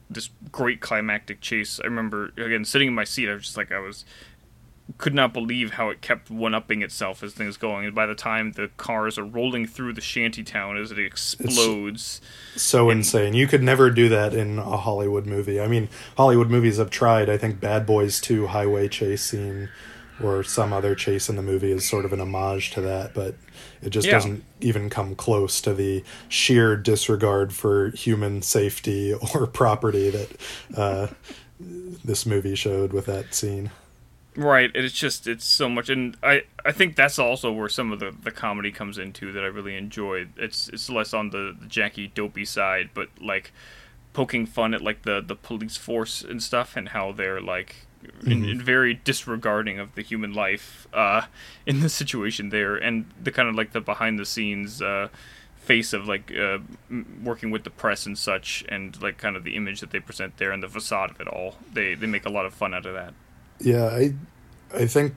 [0.09, 1.79] this great climactic chase.
[1.79, 3.29] I remember again sitting in my seat.
[3.29, 4.05] I was just like I was
[4.97, 7.85] could not believe how it kept one upping itself as things going.
[7.85, 12.21] And by the time the cars are rolling through the shanty town as it explodes,
[12.55, 13.33] so insane.
[13.33, 15.59] You could never do that in a Hollywood movie.
[15.61, 17.29] I mean, Hollywood movies have tried.
[17.29, 19.69] I think Bad Boys 2 highway chase scene
[20.21, 23.35] or some other chase in the movie is sort of an homage to that, but
[23.81, 24.13] it just Yeah.
[24.13, 30.29] doesn't even come close to the sheer disregard for human safety or property that
[30.77, 31.07] uh,
[31.59, 33.71] this movie showed with that scene.
[34.35, 37.91] Right, and it's just it's so much, and I I think that's also where some
[37.91, 40.27] of the, the comedy comes into that I really enjoy.
[40.37, 43.51] It's it's less on the, the Jackie dopey side, but like
[44.13, 47.75] poking fun at like the the police force and stuff, and how they're like
[48.25, 51.23] in, in very disregarding of the human life uh,
[51.65, 54.81] in the situation there, and the kind of like the behind the scenes.
[54.81, 55.09] Uh,
[55.57, 56.57] face of like uh,
[57.23, 60.35] working with the press and such and like kind of the image that they present
[60.37, 62.83] there and the facade of it all they they make a lot of fun out
[62.83, 63.13] of that
[63.61, 64.13] Yeah, I
[64.73, 65.13] I think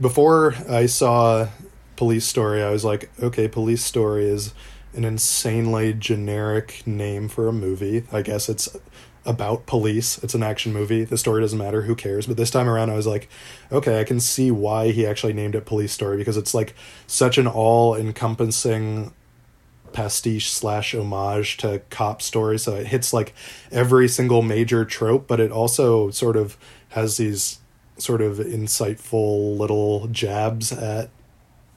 [0.00, 1.48] before I saw
[1.96, 4.54] Police Story, I was like, okay, Police Story is
[4.94, 8.04] an insanely generic name for a movie.
[8.12, 8.76] I guess it's
[9.26, 10.22] about police.
[10.22, 11.04] It's an action movie.
[11.04, 11.82] The story doesn't matter.
[11.82, 12.26] Who cares?
[12.26, 13.28] But this time around, I was like,
[13.72, 16.74] okay, I can see why he actually named it Police Story because it's like
[17.06, 19.12] such an all encompassing
[19.92, 22.62] pastiche slash homage to cop stories.
[22.62, 23.34] So it hits like
[23.70, 26.56] every single major trope, but it also sort of
[26.90, 27.58] has these
[27.98, 31.10] sort of insightful little jabs at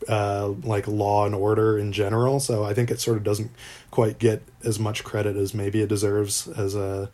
[0.07, 2.39] uh, like law and order in general.
[2.39, 3.51] So I think it sort of doesn't
[3.91, 7.09] quite get as much credit as maybe it deserves as a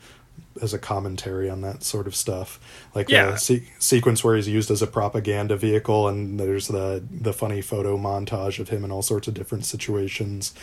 [0.62, 2.60] as a commentary on that sort of stuff.
[2.94, 3.32] Like Yeah.
[3.32, 7.62] the se- sequence where he's used as a propaganda vehicle, and there's the the funny
[7.62, 10.54] photo montage of him in all sorts of different situations.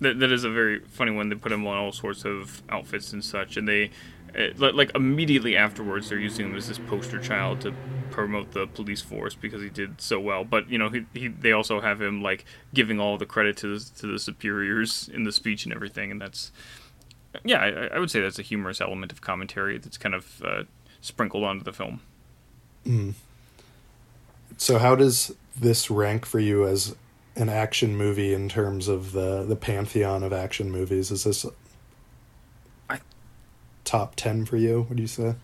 [0.00, 1.28] That, that is a very funny one.
[1.30, 3.90] They put him on all sorts of outfits and such, and they,
[4.36, 7.74] uh, li- like immediately afterwards, they're using him as this poster child to
[8.10, 10.44] promote the police force because he did so well.
[10.44, 12.44] But you know, he, he they also have him like
[12.74, 16.20] giving all the credit to the, to the superiors in the speech and everything, and
[16.20, 16.52] that's,
[17.44, 20.62] yeah, I, I would say that's a humorous element of commentary that's kind of uh,
[21.00, 22.00] sprinkled onto the film.
[24.56, 26.94] So how does this rank for you as
[27.34, 31.10] an action movie in terms of the the pantheon of action movies?
[31.10, 31.44] Is this
[33.86, 34.82] top ten for you?
[34.82, 35.36] What do you say?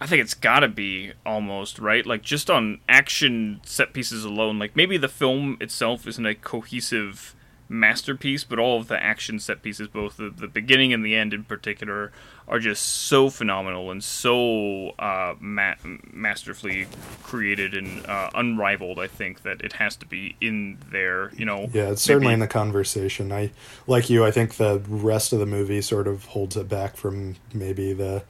[0.00, 2.04] I think it's got to be almost right.
[2.04, 7.36] Like just on action set pieces alone, like maybe the film itself isn't a cohesive
[7.68, 11.32] masterpiece, but all of the action set pieces, both the, the beginning and the end
[11.32, 12.10] in particular,
[12.50, 15.76] are just so phenomenal and so uh, ma-
[16.12, 16.86] masterfully
[17.22, 18.98] created and uh, unrivaled.
[18.98, 21.30] I think that it has to be in there.
[21.36, 23.30] You know, Yeah, it's certainly maybe- in the conversation.
[23.32, 23.52] I
[23.86, 24.24] like you.
[24.24, 28.24] I think the rest of the movie sort of holds it back from maybe the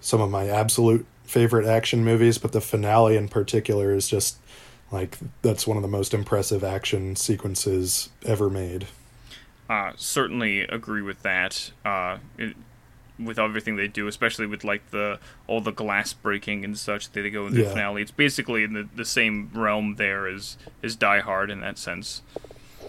[0.00, 4.38] some of my absolute favorite action movies, but the finale in particular is just
[4.90, 8.86] like that's one of the most impressive action sequences ever made.
[9.68, 11.70] Uh, certainly agree with that.
[11.84, 12.56] Uh, it,
[13.18, 17.20] with everything they do, especially with like the all the glass breaking and such that
[17.22, 17.70] they go in the Yeah.
[17.70, 21.78] finale, it's basically in the, the same realm there as as Die Hard in that
[21.78, 22.22] sense.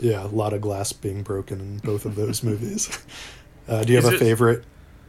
[0.02, 3.00] Yeah, a lot of glass being broken in both of those movies.
[3.68, 4.64] Uh, do you have Is a it- favorite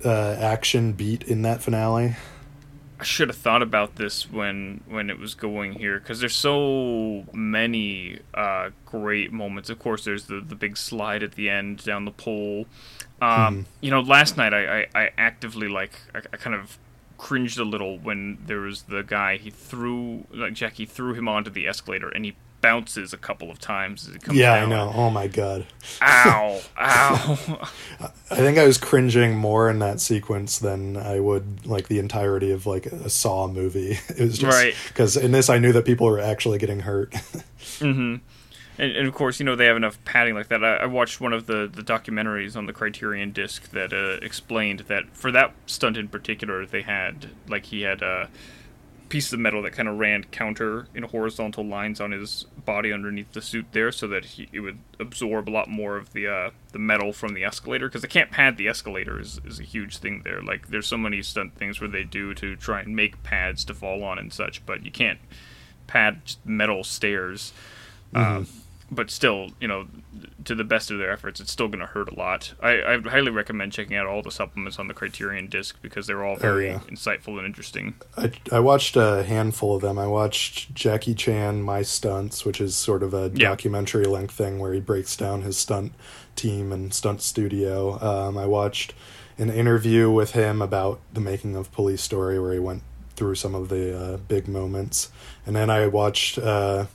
[0.05, 2.17] uh, action beat in that finale?
[2.99, 7.25] I should have thought about this when when it was going here because there's so
[7.33, 9.71] many uh, great moments.
[9.71, 12.67] Of course, there's the the big slide at the end down the pole.
[13.21, 16.79] Um, You know, last night I, I, I actively like I, I kind of
[17.19, 21.51] cringed a little when there was the guy he threw like Jackie threw him onto
[21.51, 24.73] the escalator and he bounces a couple of times as he comes yeah, down.
[24.73, 24.93] I know.
[24.95, 25.67] Oh my god.
[26.03, 26.61] Ow!
[26.79, 27.69] Ow!
[28.31, 32.51] I think I was cringing more in that sequence than I would like the entirety
[32.51, 33.99] of like a Saw movie.
[34.11, 34.75] It was just Right.
[34.89, 37.15] because in this I knew that people were actually getting hurt.
[38.81, 40.65] And, and of course, you know they have enough padding like that.
[40.65, 44.81] I, I watched one of the, the documentaries on the Criterion disc that uh, explained
[44.89, 48.27] that for that stunt in particular, they had like he had uh,
[49.11, 53.31] pieces of metal that kind of ran counter in horizontal lines on his body underneath
[53.33, 56.51] the suit there, so that he, it would absorb a lot more of the uh,
[56.73, 57.87] the metal from the escalator.
[57.87, 60.41] Because they can't pad the escalator is, is a huge thing there.
[60.41, 63.75] Like there's so many stunt things where they do to try and make pads to
[63.75, 65.19] fall on and such, but you can't
[65.87, 67.53] pad metal stairs.
[68.15, 68.43] Mm-hmm.
[68.43, 68.45] Uh,
[68.91, 69.87] but still, you know,
[70.45, 72.55] to the best of their efforts, it's still going to hurt a lot.
[72.61, 76.25] I, I highly recommend checking out all the supplements on the Criterion disc because they're
[76.25, 76.81] all very yeah.
[76.81, 77.95] insightful and interesting.
[78.17, 79.99] I, I watched a handful of them.
[79.99, 83.49] I watched Jackie Chan, My Stunts, which is sort of a Yeah.
[83.51, 85.93] documentary length thing where he breaks down his stunt
[86.35, 88.01] team and stunt studio.
[88.03, 88.95] Um, I watched
[89.39, 92.83] an interview with him about the making of Police Story where he went
[93.17, 95.11] through some of the uh, big moments.
[95.47, 96.87] And then I watched uh,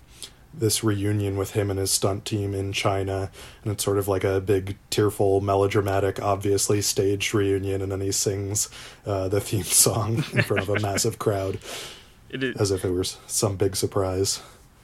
[0.60, 3.30] this reunion with him and his stunt team in China,
[3.64, 8.12] and it's sort of like a big, tearful, melodramatic, obviously staged reunion, and then he
[8.12, 8.70] sings
[9.06, 11.60] uh, the theme song in front of a massive crowd
[12.30, 14.42] It is, as if it was some big surprise.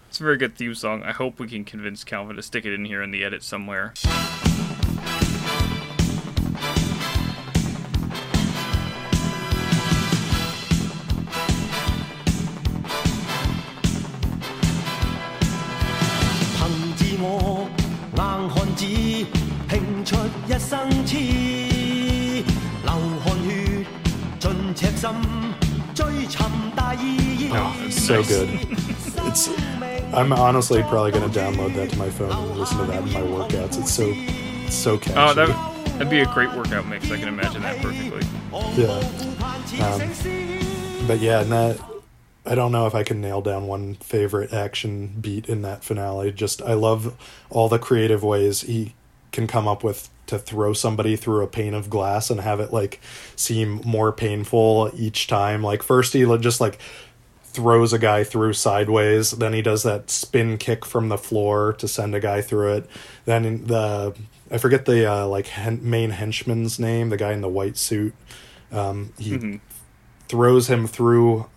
[0.09, 1.03] it's a very good theme song.
[1.03, 3.93] I hope we can convince Calvin to stick it in here in the edit somewhere.
[20.70, 21.16] 生痴，
[22.84, 22.92] 流
[23.24, 23.84] 汗血
[24.38, 25.12] 尽赤心，
[25.94, 27.50] 追寻大意义。
[27.52, 28.48] Oh, it's so good.
[29.26, 29.50] It's.
[30.12, 33.12] I'm honestly probably going to download that to my phone and listen to that in
[33.12, 33.78] my workouts.
[33.78, 34.04] It's so,
[34.64, 35.18] it's so catchy.
[35.18, 35.48] Oh, that
[35.98, 37.10] that'd be a great workout mix.
[37.10, 38.22] I can imagine that perfectly.
[38.76, 39.02] yeah.
[39.84, 40.00] Um,
[41.06, 41.80] but yeah, and that
[42.46, 46.30] I don't know if I can nail down one favorite action beat in that finale.
[46.32, 47.16] Just I love
[47.50, 48.94] all the creative ways he
[49.32, 52.71] can come up with to throw somebody through a pane of glass and have it
[52.71, 53.01] like
[53.35, 55.61] seem more painful each time.
[55.61, 56.79] Like first he just like
[57.43, 61.85] throws a guy through sideways, then he does that spin kick from the floor to
[61.85, 62.89] send a guy through it.
[63.25, 64.15] Then the
[64.49, 68.13] I forget the uh, like hen- main henchman's name, the guy in the white suit.
[68.71, 69.59] Um, he
[70.29, 71.47] throws him through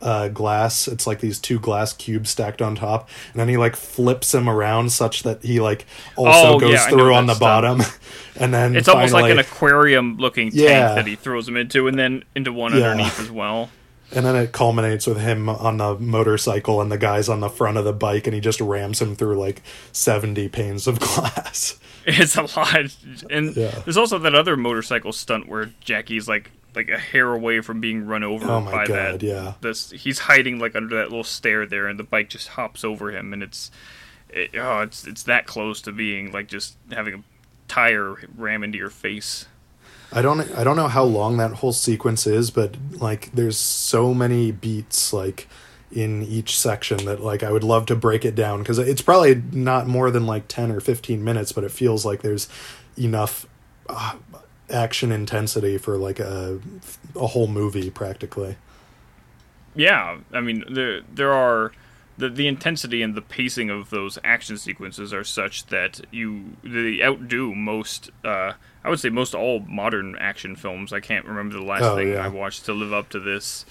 [0.00, 0.88] uh, glass.
[0.88, 4.48] It's like these two glass cubes stacked on top, and then he like flips him
[4.48, 7.40] around such that he like also Oh, goes yeah, through on the stunt.
[7.40, 7.82] bottom,
[8.40, 10.94] and then It's almost like an aquarium looking tank Yeah.
[10.94, 12.90] that he throws him into, and then into one Yeah.
[12.90, 13.70] underneath as well.
[14.10, 17.76] And then it culminates with him on the motorcycle and the guys on the front
[17.76, 19.60] of the bike, and he just rams him through like
[19.92, 21.78] 70 panes of glass.
[22.06, 22.96] It's a lot,
[23.28, 23.80] and Yeah.
[23.84, 28.06] there's also that other motorcycle stunt where Jackie's like like a hair away from being
[28.06, 29.22] run over Oh my by God, that.
[29.22, 29.54] yeah.
[29.60, 33.10] this he's hiding like under that little stair there, and the bike just hops over
[33.10, 33.70] him, and it's
[34.28, 37.22] it, oh, it's it's that close to being like just having a
[37.66, 39.46] tire ram into your face.
[40.12, 44.14] I don't I don't know how long that whole sequence is, but like there's so
[44.14, 45.48] many beats like
[45.90, 49.42] in each section that like I would love to break it down because it's probably
[49.52, 52.48] not more than like 10 or 15 minutes, but it feels like there's
[52.98, 53.46] enough
[53.88, 54.14] uh,
[54.70, 56.60] action intensity for like a
[57.16, 58.56] a whole movie practically.
[59.74, 61.72] Yeah, I mean there there are
[62.16, 67.02] the the intensity and the pacing of those action sequences are such that you they
[67.02, 68.10] outdo most.
[68.24, 68.52] Uh,
[68.84, 70.92] I would say most all modern action films.
[70.92, 72.24] I can't remember the last Oh, thing yeah.
[72.24, 73.64] I watched to live up to this.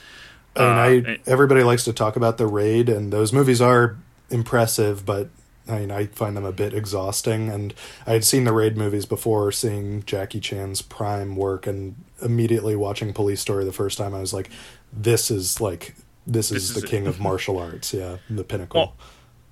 [0.56, 3.98] and Uh, I everybody likes to talk about the raid, and those movies are
[4.30, 5.30] impressive, but
[5.70, 7.50] I mean I find them a bit exhausting.
[7.50, 7.74] And
[8.06, 13.14] I had seen the raid movies before seeing Jackie Chan's prime work, and immediately watching
[13.14, 14.50] Police Story the first time, I was like,
[14.92, 18.80] "This is like this, This is, is the king of martial arts, yeah, the pinnacle."
[18.80, 18.96] Well,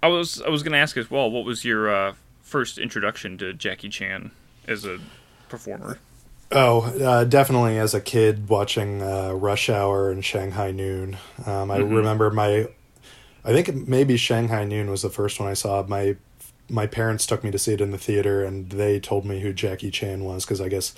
[0.03, 1.29] I was I was going to ask as well.
[1.29, 4.31] What was your uh, first introduction to Jackie Chan
[4.67, 4.99] as a
[5.49, 5.99] performer?
[6.51, 11.17] Oh, uh, definitely as a kid watching uh, Rush Hour and Shanghai Noon.
[11.45, 12.67] Um, I remember my,
[13.45, 15.83] I think maybe Shanghai Noon was the first one I saw.
[15.83, 16.15] My
[16.67, 19.53] my parents took me to see it in the theater, and they told me who
[19.53, 20.95] Jackie Chan was because I guess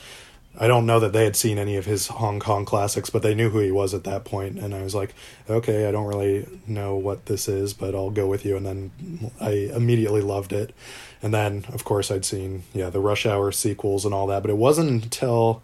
[0.58, 3.36] I don't know that they had seen any of his Hong Kong classics, but they
[3.36, 4.58] knew who he was at that point.
[4.58, 5.14] and I was like,
[5.50, 8.56] okay, I don't really know what this is, but I'll go with you.
[8.56, 10.74] And then I immediately loved it,
[11.22, 14.50] and then of course I'd seen yeah the Rush Hour sequels and all that, but
[14.50, 15.62] it wasn't until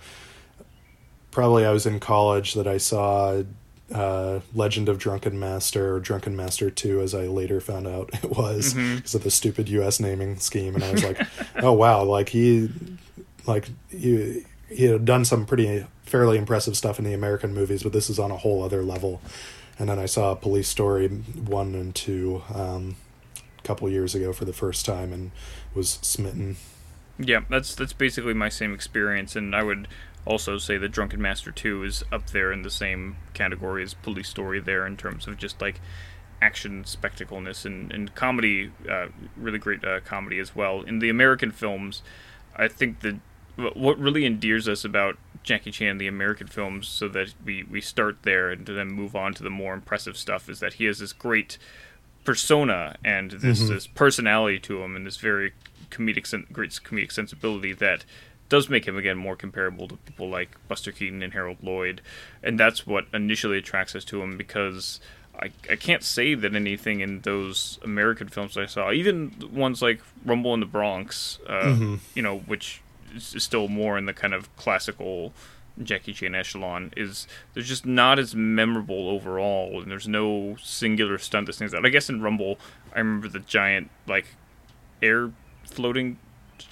[1.32, 3.42] probably I was in college that I saw
[3.92, 8.30] uh, Legend of Drunken Master or Drunken Master 2 as I later found out it
[8.30, 10.76] was because of the stupid US naming scheme.
[10.76, 11.22] And I was like
[11.58, 12.70] oh wow like he
[13.46, 17.94] like he, he had done some pretty fairly impressive stuff in the American movies but
[17.94, 19.22] this is on a whole other level.
[19.80, 22.96] And then I saw Police Story 1 and 2 um,
[23.58, 25.32] a couple years ago for the first time and
[25.74, 26.58] was smitten.
[27.20, 29.88] Yeah, that's that's basically my same experience, and I would
[30.26, 34.30] also say that Drunken Master 2 is up there in the same category as Police
[34.30, 35.80] Story there in terms of just like
[36.42, 39.08] action spectacleness and, and comedy, uh,
[39.38, 40.82] really great uh, comedy as well.
[40.82, 42.04] In the American films,
[42.56, 43.16] I think that
[43.56, 48.18] what really endears us about Jackie Chan, the American films, so that we, we start
[48.24, 51.14] there and then move on to the more impressive stuff, is that he has this
[51.14, 51.58] great
[52.24, 53.74] persona and this, Mm-hmm.
[53.74, 55.54] this personality to him and this very
[55.92, 58.06] comedic, great comedic sensibility that
[58.54, 62.02] does make him again more comparable to people like Buster Keaton and Harold Lloyd,
[62.44, 65.00] and that's what initially attracts us to him because
[65.40, 70.02] I, I can't say that anything in those American films I saw, even ones like
[70.24, 72.84] Rumble in the Bronx, uh, you know, which
[73.16, 75.34] is, is still more in the kind of classical
[75.82, 77.26] Jackie Chan echelon, is
[77.56, 81.88] they're just not as memorable overall, and there's no singular stunt that stands out.
[81.88, 82.60] I guess in Rumble,
[82.94, 84.28] I remember the giant like
[85.02, 85.32] air
[85.66, 86.20] floating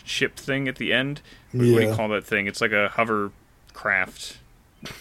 [0.03, 1.21] ship thing at the end.
[1.51, 2.47] What, what do you call that thing?
[2.47, 4.37] It's like a hovercraft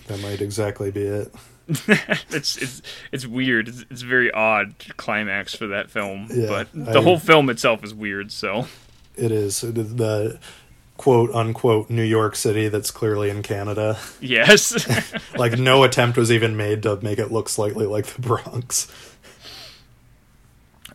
[0.06, 1.34] That might exactly be it.
[1.68, 2.82] it's it's
[3.12, 3.68] it's weird.
[3.68, 7.48] It's, it's a very odd climax for that film, Yeah, but the I- whole film
[7.50, 8.32] itself is weird.
[8.32, 8.66] So
[9.16, 10.40] It is It is the
[10.96, 13.96] quote unquote New York City that's clearly in Canada.
[14.20, 14.74] yes,
[15.36, 18.90] like no attempt was even made to make it look slightly like the Bronx.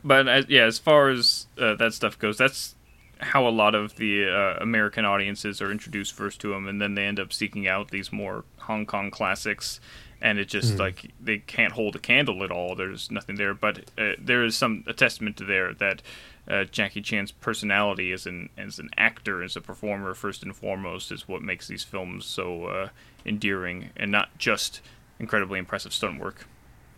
[0.04, 2.76] but as, yeah, as far as uh, that stuff goes, that's
[3.20, 6.95] how a lot of the uh, American audiences are introduced first to him, and then
[6.95, 9.80] they end up seeking out these more Hong Kong classics.
[10.22, 12.74] And it just like they can't hold a candle at all.
[12.74, 16.01] There's nothing there, but uh, there is some a testament to there that
[16.47, 21.11] uh, Jackie Chan's personality as an as an actor, as a performer, first and foremost,
[21.11, 22.89] is what makes these films so uh,
[23.26, 24.82] endearing, and not just
[25.20, 26.47] incredibly impressive stunt work.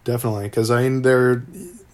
[0.03, 1.43] Definitely, because I mean there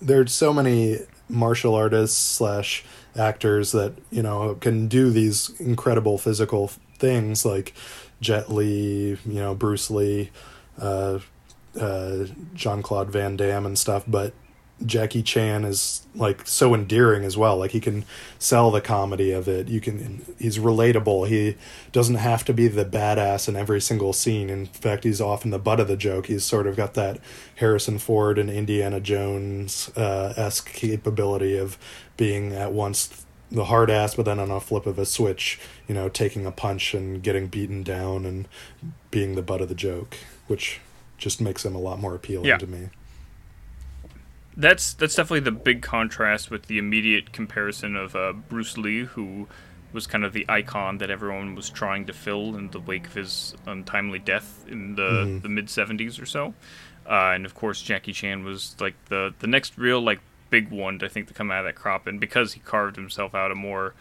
[0.01, 0.99] there's so many
[1.30, 2.84] martial artists slash
[3.16, 7.74] actors that you know can do these incredible physical things like
[8.22, 10.32] Jet Li, you know Bruce Lee,
[10.80, 11.20] uh,
[11.80, 14.34] uh, Jean Claude Van Damme and stuff, but
[14.86, 17.57] Jackie Chan is like so endearing as well.
[17.57, 18.05] Like he can
[18.39, 19.67] sell the comedy of it.
[19.67, 21.27] You can he's relatable.
[21.27, 21.55] He
[21.91, 24.49] doesn't have to be the badass in every single scene.
[24.49, 26.27] In fact, he's often the butt of the joke.
[26.27, 27.19] He's sort of got that
[27.55, 31.77] Harrison Ford and Indiana Jones uh, esque capability of
[32.17, 35.93] being at once the hard ass, but then on a flip of a switch, you
[35.93, 38.47] know, taking a punch and getting beaten down and
[39.11, 40.17] being the butt of the joke,
[40.47, 40.79] which
[41.19, 42.57] just makes him a lot more appealing Yeah.
[42.57, 42.89] to me.
[44.56, 49.47] That's that's definitely the big contrast with the immediate comparison of uh, Bruce Lee, who
[49.91, 53.14] was kind of the icon that everyone was trying to fill in the wake of
[53.14, 56.54] his untimely death in the the mid '70s or so.
[57.06, 60.99] Uh, and of course, Jackie Chan was like the the next real like big one
[61.04, 63.56] I think to come out of that crop, and because he carved himself out a
[63.56, 63.93] more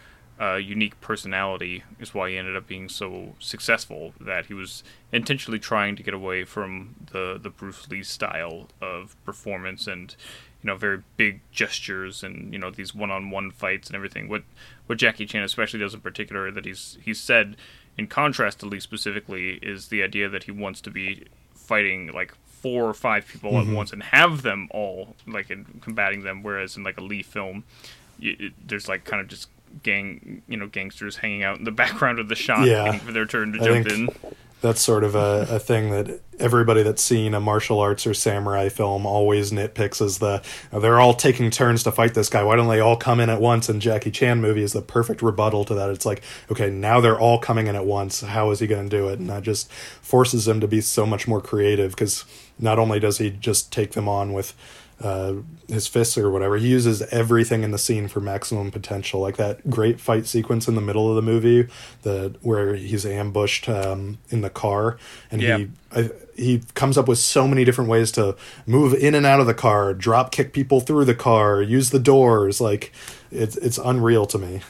[0.42, 4.12] uh, unique personality is why he ended up being so successful.
[4.20, 4.82] That he was
[5.12, 10.16] intentionally trying to get away from the the Bruce Lee style of performance and
[10.62, 14.28] you know very big gestures and you know these one-on-one fights and everything.
[14.28, 14.42] What
[14.86, 17.56] what Jackie Chan especially does in particular that he's he's said
[17.96, 21.24] in contrast to Lee specifically is the idea that he wants to be
[21.54, 26.22] fighting like four or five people at once and have them all like in combating
[26.22, 27.64] them whereas in like a Lee film
[28.20, 29.48] y it, there's like kind of just
[29.82, 32.84] gang you know gangsters hanging out in the background of the shot Yeah.
[32.84, 34.08] waiting for their turn to I jump in
[34.60, 38.68] That's sort of a, a thing that everybody that's seen a martial arts or samurai
[38.68, 40.40] film always nitpicks is the
[40.72, 42.44] they're all taking turns to fight this guy.
[42.44, 43.68] Why don't they all come in at once?
[43.68, 45.90] And Jackie Chan movie is the perfect rebuttal to that.
[45.90, 48.20] It's like, okay, now they're all coming in at once.
[48.20, 49.18] How is he going to do it?
[49.18, 52.24] And that just forces him to be so much more creative because
[52.58, 54.54] not only does he just take them on with
[55.00, 55.34] uh,
[55.68, 56.56] his fists or whatever.
[56.58, 59.20] He uses everything in the scene for maximum potential.
[59.20, 61.68] Like that great fight sequence in the middle of the movie,
[62.02, 64.98] the where he's ambushed um, in the car,
[65.30, 65.58] and Yeah.
[65.58, 68.36] he I, he comes up with so many different ways to
[68.66, 71.98] move in and out of the car, drop kick people through the car, use the
[71.98, 72.60] doors.
[72.60, 72.92] Like
[73.30, 74.60] it's it's unreal to me.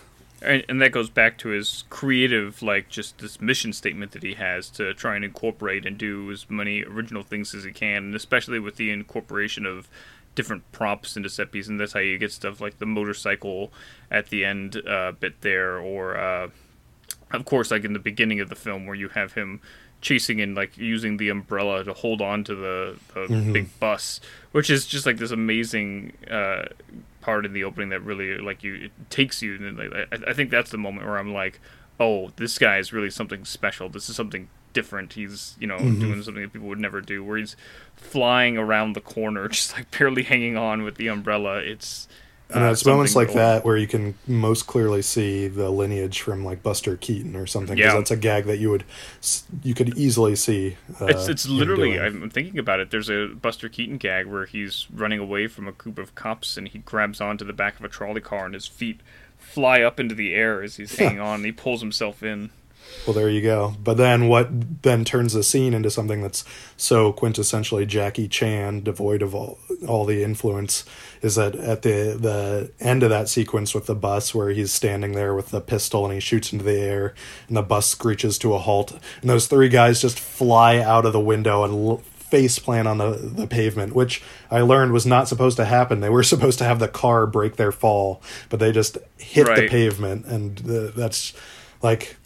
[0.42, 4.34] And, and that goes back to his creative like just this mission statement that he
[4.34, 8.14] has to try and incorporate and do as many original things as he can and
[8.14, 9.88] especially with the incorporation of
[10.34, 13.72] different props into set pieces and that's how you get stuff like the motorcycle
[14.10, 16.48] at the end uh, bit there or uh,
[17.32, 19.60] of course like in the beginning of the film where you have him
[20.00, 24.20] chasing and like using the umbrella to hold on to the, the big bus
[24.50, 26.64] which is just like this amazing uh,
[27.22, 30.32] part in the opening that really like you it takes you and like, I, I
[30.34, 31.60] think that's the moment where i'm like
[32.02, 33.88] oh this guy is really something special.
[33.88, 35.14] This is something different.
[35.14, 36.00] He's you know mm-hmm.
[36.00, 37.56] doing something that people would never do where he's
[37.96, 41.58] flying around the corner just like barely hanging on with the umbrella.
[41.58, 42.08] It's
[42.54, 46.44] And uh, it's moments like that where you can most clearly see the lineage from
[46.44, 47.76] like Buster Keaton or something.
[47.78, 47.94] Yeah.
[47.94, 48.84] that's a gag that you would
[49.62, 50.76] you could easily see.
[51.00, 51.98] Uh, It's it's literally.
[51.98, 52.90] I'm thinking about it.
[52.90, 56.68] There's a Buster Keaton gag where he's running away from a group of cops and
[56.68, 59.00] he grabs onto the back of a trolley car and his feet
[59.38, 61.36] fly up into the air as he's hanging on.
[61.36, 62.50] and he pulls himself in.
[63.06, 63.74] Well, there you go.
[63.82, 66.44] But then what then turns the scene into something that's
[66.76, 70.84] so quintessentially Jackie Chan, devoid of all, all the influence,
[71.20, 75.12] is that at the the end of that sequence with the bus where he's standing
[75.12, 77.14] there with the pistol and he shoots into the air
[77.48, 81.12] and the bus screeches to a halt and those three guys just fly out of
[81.12, 85.28] the window and l- face plant on the, the pavement, which I learned was not
[85.28, 86.00] supposed to happen.
[86.00, 89.68] They were supposed to have the car break their fall, but they just hit the
[89.68, 91.34] pavement, and the, that's
[91.82, 92.16] like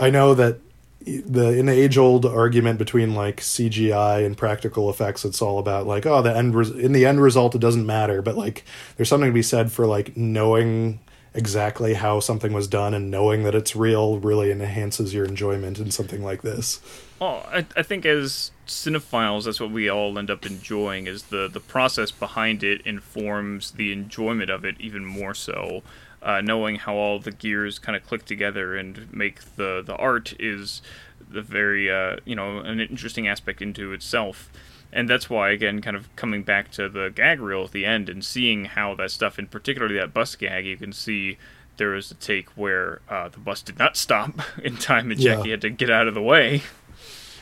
[0.00, 0.58] I know that
[1.04, 5.86] the in the age old argument between like CGI and practical effects, it's all about
[5.86, 8.64] like oh the end res- in the end result it doesn't matter, but like
[8.96, 11.00] there's something to be said for like knowing
[11.32, 15.90] exactly how something was done and knowing that it's real really enhances your enjoyment in
[15.90, 16.80] something like this.
[17.20, 21.06] Well, I, I think as cinephiles, that's what we all end up enjoying.
[21.06, 25.82] Is the the process behind it informs the enjoyment of it even more so.
[26.22, 30.34] Uh, knowing how all the gears kind of click together and make the the art
[30.38, 30.82] is
[31.30, 34.50] the very uh, you know an interesting aspect into itself.
[34.92, 38.08] And that's why, again, kind of coming back to the gag reel at the end
[38.08, 41.38] and seeing how that stuff, and particularly that bus gag, you can see
[41.76, 45.36] there was a take where uh, the bus did not stop in time, and Yeah.
[45.36, 46.62] Jackie had to get out of the way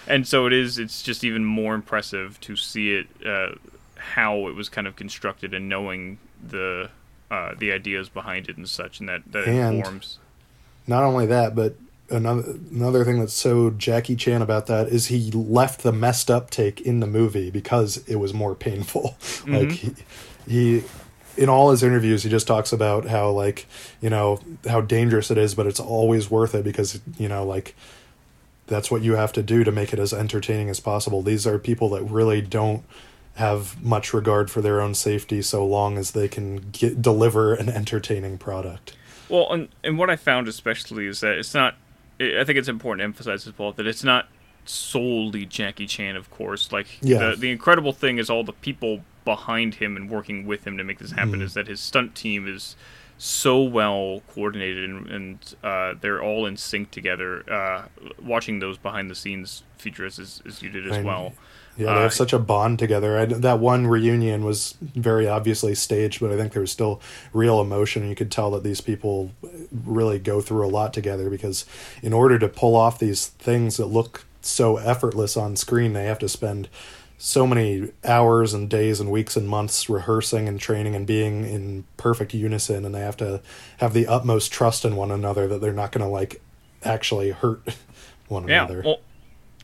[0.06, 3.50] and so it is it's just even more impressive to see it uh,
[3.96, 6.88] how it was kind of constructed and knowing the
[7.30, 10.18] uh, the ideas behind it and such and that that And- informs
[10.86, 11.74] Not only that, but
[12.10, 16.48] another another thing that's so Jackie Chan about that is he left the messed up
[16.50, 19.16] take in the movie because it was more painful.
[19.46, 19.94] Like he,
[20.48, 20.84] he
[21.36, 23.66] in all his interviews he just talks about how like,
[24.00, 27.74] you know, how dangerous it is, but it's always worth it because, you know, like
[28.66, 31.22] that's what you have to do to make it as entertaining as possible.
[31.22, 32.82] These are people that really don't
[33.38, 37.68] have much regard for their own safety so long as they can get, deliver an
[37.68, 38.96] entertaining product.
[39.28, 41.74] well and, and what i found especially is that it's not
[42.20, 44.26] i think it's important to emphasize as well that it's not
[44.64, 47.30] solely jackie chan of course like Yeah.
[47.30, 50.84] the, the incredible thing is all the people behind him and working with him to
[50.84, 52.74] make this happen is that his stunt team is
[53.18, 57.42] so well coordinated and, and uh, they're all in sync together.
[57.52, 57.82] Uh,
[58.22, 61.32] watching those behind the scenes features as, as you did as I- well.
[61.78, 63.16] Yeah, they Uh, have such a bond together.
[63.18, 67.00] I, that one reunion was very obviously staged, but I think there was still
[67.32, 68.08] real emotion.
[68.08, 69.30] You could tell that these people
[69.86, 71.64] really go through a lot together because,
[72.02, 76.18] in order to pull off these things that look so effortless on screen, they have
[76.18, 76.68] to spend
[77.20, 81.84] so many hours and days and weeks and months rehearsing and training and being in
[81.96, 83.40] perfect unison, and they have to
[83.78, 86.40] have the utmost trust in one another that they're not going to like
[86.84, 87.60] actually hurt
[88.28, 88.82] one Yeah, another.
[88.84, 88.98] well,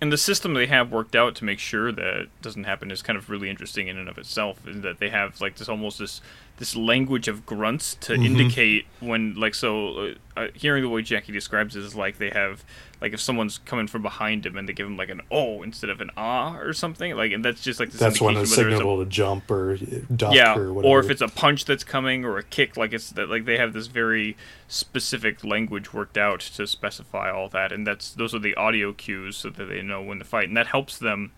[0.00, 3.16] and the system they have worked out to make sure that doesn't happen is kind
[3.16, 4.66] of really interesting in and of itself.
[4.66, 6.20] Is that they have like this almost this
[6.58, 8.24] this language of grunts to Mm-hmm.
[8.24, 9.96] indicate when like so.
[9.98, 12.64] Uh, uh, hearing the way Jackie describes it is like they have
[13.00, 15.90] like if someone's coming from behind him and they give him like an oh instead
[15.90, 18.54] of an ah or something like and that's just like this That's when it's a-
[18.56, 20.92] signal to jump or duck yeah, or whatever.
[20.92, 23.58] or if it's a punch that's coming or a kick, like it's that like they
[23.58, 24.36] have this very
[24.66, 29.36] specific language worked out to specify all that, and that's those are the audio cues
[29.36, 31.30] so that they know when to fight, and that helps them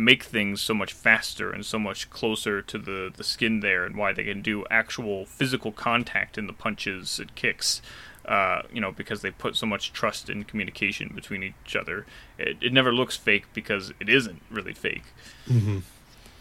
[0.00, 3.96] make things so much faster and so much closer to the the skin there, and
[3.96, 7.82] why they can do actual physical contact in the punches and kicks.
[8.26, 12.06] Uh, you know, because they put so much trust in communication between each other.
[12.38, 15.02] It, it never looks fake because it isn't really fake.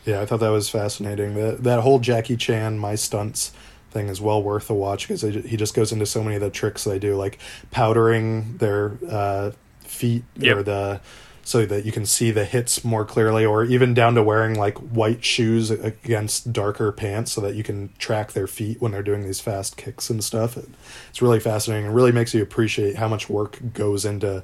[0.06, 1.36] Yeah, I thought that was fascinating.
[1.36, 3.54] That that whole Jackie Chan my stunts
[3.92, 6.50] thing is well worth a watch because he just goes into so many of the
[6.52, 7.40] tricks they do, like
[7.72, 10.58] powdering their uh, feet Yep.
[10.58, 11.02] or the
[11.50, 14.78] so that you can see the hits more clearly, or even down to wearing like
[14.78, 19.24] white shoes against darker pants so that you can track their feet when they're doing
[19.24, 20.56] these fast kicks and stuff.
[20.56, 20.70] It,
[21.10, 24.44] it's really fascinating and really makes you appreciate how much work goes into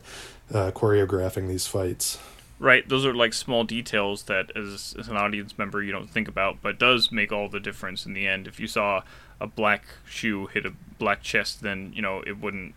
[0.51, 2.17] uh, choreographing these fights.
[2.57, 6.27] Right, those are like small details that, as, as an audience member, you don't think
[6.27, 8.47] about, but does make all the difference in the end.
[8.47, 9.03] If you saw
[9.39, 12.73] a black shoe hit a black chest, then you know it wouldn't.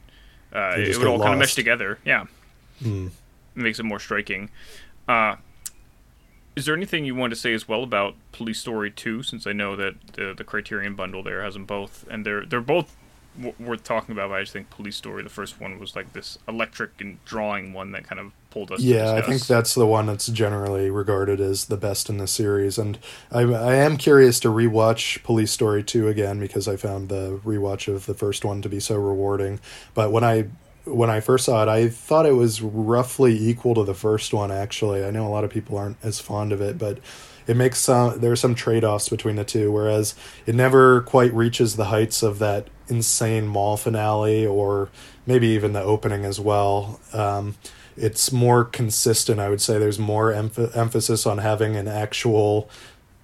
[0.52, 1.98] Uh, it would all kind of mesh together.
[2.04, 2.26] Yeah,
[2.82, 3.08] Hmm.
[3.58, 4.50] Makes it more striking.
[5.06, 5.36] Uh,
[6.56, 9.22] is there anything you want to say as well about Police Story Two?
[9.22, 12.60] Since I know that the the Criterion bundle there has them both, and they're they're
[12.60, 12.96] both
[13.36, 14.30] w- worth talking about.
[14.30, 17.72] But I just think Police Story, the first one, was like this electric and drawing
[17.72, 18.80] one that kind of pulled us.
[18.80, 22.76] Yeah, I think that's the one that's generally regarded as the best in the series,
[22.76, 22.98] and
[23.30, 27.86] I, I am curious to rewatch Police Story two again because I found the rewatch
[27.86, 29.60] of the first one to be so rewarding.
[29.94, 30.48] But when I
[30.94, 34.50] when I first saw it, I thought it was roughly equal to the first one.
[34.50, 36.98] Actually, I know a lot of people aren't as fond of it, but
[37.46, 39.72] it makes some there are some trade offs between the two.
[39.72, 40.14] Whereas
[40.46, 44.90] it never quite reaches the heights of that insane mall finale, or
[45.26, 47.00] maybe even the opening as well.
[47.12, 47.56] Um,
[47.96, 49.40] it's more consistent.
[49.40, 52.70] I would say there's more emph- emphasis on having an actual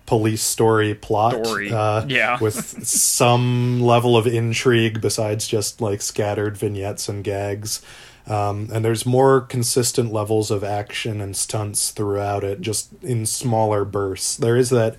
[0.07, 2.39] police story plot Story, uh, yeah.
[2.41, 2.55] with
[2.87, 7.81] some level of intrigue besides just like scattered vignettes and gags
[8.27, 13.85] um, and there's more consistent levels of action and stunts throughout it just in smaller
[13.85, 14.97] bursts there is that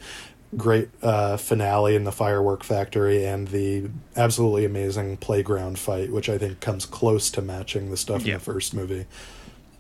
[0.57, 6.37] great uh, finale in the firework factory and the absolutely amazing playground fight which i
[6.37, 8.33] think comes close to matching the stuff Yeah.
[8.35, 9.05] in the first movie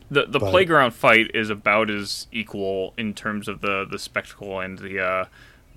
[0.09, 4.59] the the but- playground fight is about as equal in terms of the the spectacle
[4.59, 5.25] and the uh,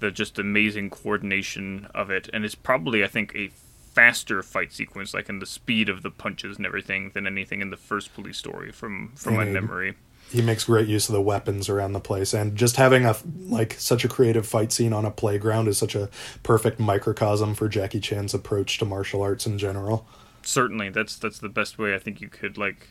[0.01, 3.51] the just amazing coordination of it, and it's probably I think a
[3.95, 7.71] faster fight sequence, like in the speed of the punches and everything, than anything in
[7.71, 9.95] the first police story from from my memory.
[10.31, 13.17] he makes great use of the weapons around the place and just having a
[13.47, 16.09] like such a creative fight scene on a playground is such a
[16.43, 20.07] perfect microcosm for Jackie Chan's approach to martial arts in general.
[20.43, 22.89] Certainly, that's that's the best way I think you could like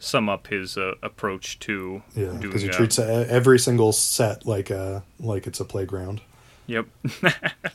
[0.00, 4.44] sum up his uh, approach to Yeah, because he uh, treats e- every single set
[4.46, 6.22] like a like it's a playground.
[6.66, 6.86] Yep,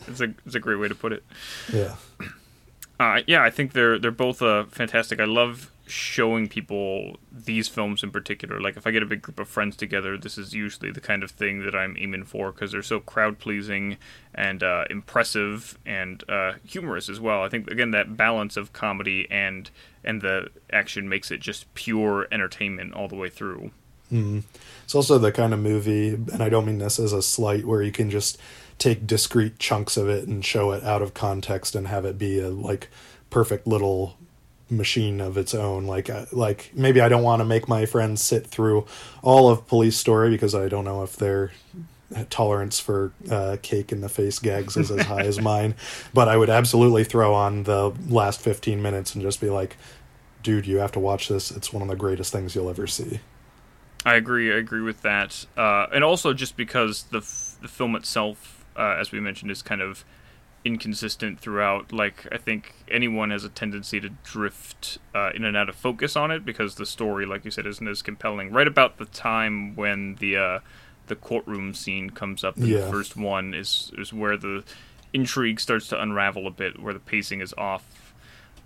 [0.08, 1.24] it's a it's a great way to put it.
[1.72, 1.96] Yeah.
[3.00, 5.20] Uh, yeah, I think they're they're both uh, fantastic.
[5.20, 8.60] I love showing people these films in particular.
[8.60, 11.22] Like if I get a big group of friends together, this is usually the kind
[11.24, 13.98] of thing that I'm aiming for because they're so crowd pleasing
[14.34, 17.44] and uh, impressive and uh, humorous as well.
[17.44, 19.70] I think again that balance of comedy and
[20.06, 23.72] and the action makes it just pure entertainment all the way through.
[24.84, 27.82] It's also the kind of movie, and I don't mean this as a slight, where
[27.82, 28.38] you can just
[28.78, 32.40] take discrete chunks of it and show it out of context and have it be
[32.40, 32.90] a like
[33.30, 34.18] perfect little
[34.70, 35.86] machine of its own.
[35.86, 38.86] Like, uh, like maybe I don't want to make my friends sit through
[39.22, 41.52] all of Police Story because I don't know if their
[42.30, 45.76] tolerance for uh, cake in the face gags is as high as mine.
[46.14, 49.78] But I would absolutely throw on the last fifteen minutes and just be like,
[50.44, 51.52] "Dude, you have to watch this.
[51.52, 53.20] It's one of the greatest things you'll ever see."
[54.06, 54.54] I agree.
[54.54, 58.98] I agree with that, uh, and also just because the f- the film itself, uh,
[59.00, 60.06] as we mentioned, is kind of
[60.66, 61.92] inconsistent throughout.
[61.92, 66.16] Like I think anyone has a tendency to drift uh, in and out of focus
[66.16, 68.52] on it because the story, like you said, isn't as compelling.
[68.52, 70.60] Right about the time when the uh,
[71.08, 72.82] the courtroom scene comes up in Yeah.
[72.86, 74.64] the first one is is where the
[75.14, 78.14] intrigue starts to unravel a bit, where the pacing is off.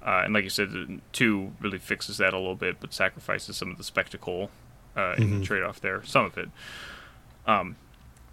[0.02, 0.70] Uh, and like you said,
[1.12, 4.50] two really fixes that a little bit, but sacrifices some of the spectacle
[4.96, 6.02] uh, in the trade-off there.
[6.06, 6.50] Some of it,
[7.46, 7.76] um,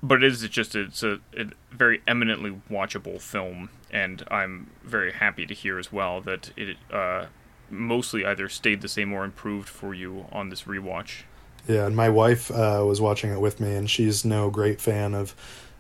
[0.03, 5.45] but it is just it's a, a very eminently watchable film, and I'm very happy
[5.47, 7.27] to hear as well that it uh,
[7.69, 11.23] mostly either stayed the same or improved for you on this rewatch.
[11.69, 15.15] Yeah, and my wife uh, was watching it with me, and she's no great fan
[15.15, 15.35] of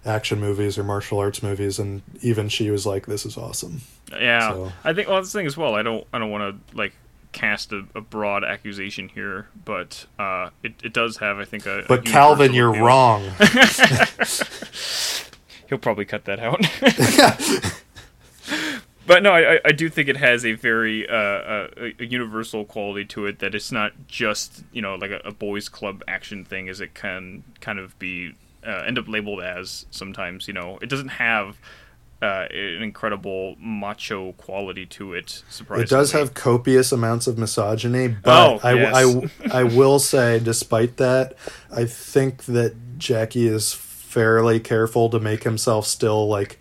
[0.04, 3.80] action movies or martial arts movies, and even she was like, "This is awesome."
[4.12, 5.74] Yeah, So- I think well, that's the thing as well.
[5.74, 6.92] I don't I don't want to like
[7.32, 11.80] cast a, a broad accusation here, but uh, it it does have I think a.
[11.80, 12.84] a But Calvin, you're appeal.
[12.84, 13.22] wrong.
[15.68, 16.60] He'll probably cut that out.
[19.06, 22.64] but no, I, I- do think it has a very uh, uh, a, a universal
[22.64, 26.44] quality to it that it's not just you know like a, a boys' club action
[26.44, 28.34] thing, as it can kind of be
[28.66, 30.48] uh, end up labeled as sometimes.
[30.48, 31.56] You know, it doesn't have.
[32.22, 35.42] Uh, an incredible macho quality to it.
[35.50, 39.30] Surprisingly, It does have copious amounts of misogyny, but Oh, I, yes.
[39.52, 41.34] I, I will say, despite that,
[41.70, 46.58] I think that Jackie is fairly careful to make himself still like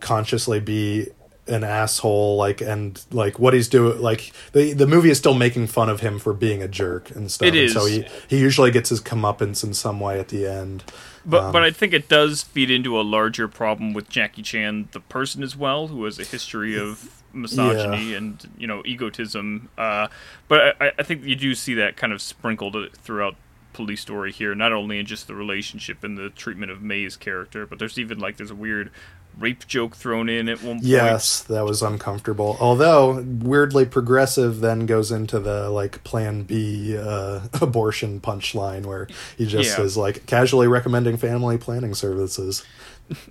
[0.00, 1.08] consciously be
[1.50, 5.66] an asshole like and like what he's doing like the the movie is still making
[5.66, 7.48] fun of him for being a jerk and stuff.
[7.48, 10.84] It and so he he usually gets his comeuppance in some way at the end.
[11.26, 14.88] But Um, but I think it does feed into a larger problem with Jackie Chan,
[14.92, 19.68] the person as well, who has a history of misogyny and you know egotism.
[19.76, 20.08] Uh,
[20.48, 23.36] but I, I think you do see that kind of sprinkled throughout
[23.72, 27.66] Police Story here, not only in just the relationship and the treatment of May's character,
[27.66, 28.90] but there's even like there's a weird
[29.38, 30.84] rape joke thrown in at one point.
[30.84, 32.56] Yes, that was uncomfortable.
[32.60, 39.46] Although weirdly progressive then goes into the like Plan B uh, abortion punchline where he
[39.46, 39.84] just Yeah.
[39.84, 42.64] is like casually recommending family planning services.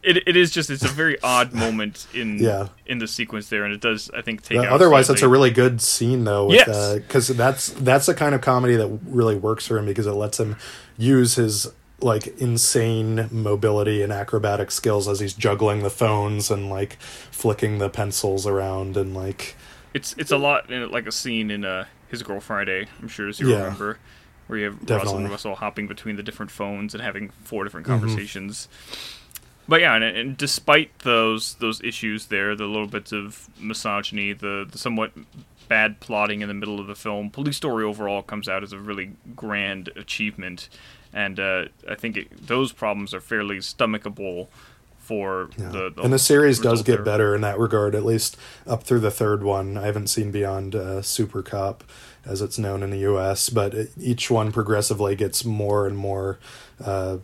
[0.03, 2.67] It, it is just it's a very odd moment in Yeah.
[2.85, 4.57] in the sequence there, and it does I think take.
[4.57, 6.51] Uh, out otherwise, some that's a really good scene though.
[6.51, 6.95] Yes.
[6.95, 10.37] because that's that's the kind of comedy that really works for him because it lets
[10.37, 10.57] him
[10.97, 11.71] use his
[12.01, 17.89] like insane mobility and acrobatic skills as he's juggling the phones and like flicking the
[17.89, 19.55] pencils around and like
[19.93, 22.87] it's it's a lot in, like a scene in uh, his Girl Friday.
[23.01, 23.63] I'm sure as you Yeah.
[23.63, 23.97] remember,
[24.47, 24.97] where you have Definitely.
[25.05, 27.99] Rosalind Russell hopping between the different phones and having four different Mm-hmm.
[27.99, 28.67] conversations.
[29.67, 34.67] But yeah, and, and despite those those issues there, the little bits of misogyny, the,
[34.69, 35.11] the somewhat
[35.67, 38.79] bad plotting in the middle of the film, Police Story overall comes out as a
[38.79, 40.69] really grand achievement,
[41.13, 44.47] and uh, I think it, those problems are fairly stomachable
[44.99, 45.69] for Yeah.
[45.69, 47.03] the, the and the series does get there.
[47.03, 48.37] better in that regard, at least
[48.67, 49.75] up through the third one.
[49.77, 51.83] I haven't seen beyond uh, Super Cop,
[52.25, 56.37] as it's known in the U.S., but it, each one progressively gets more and more.
[56.83, 57.17] Uh,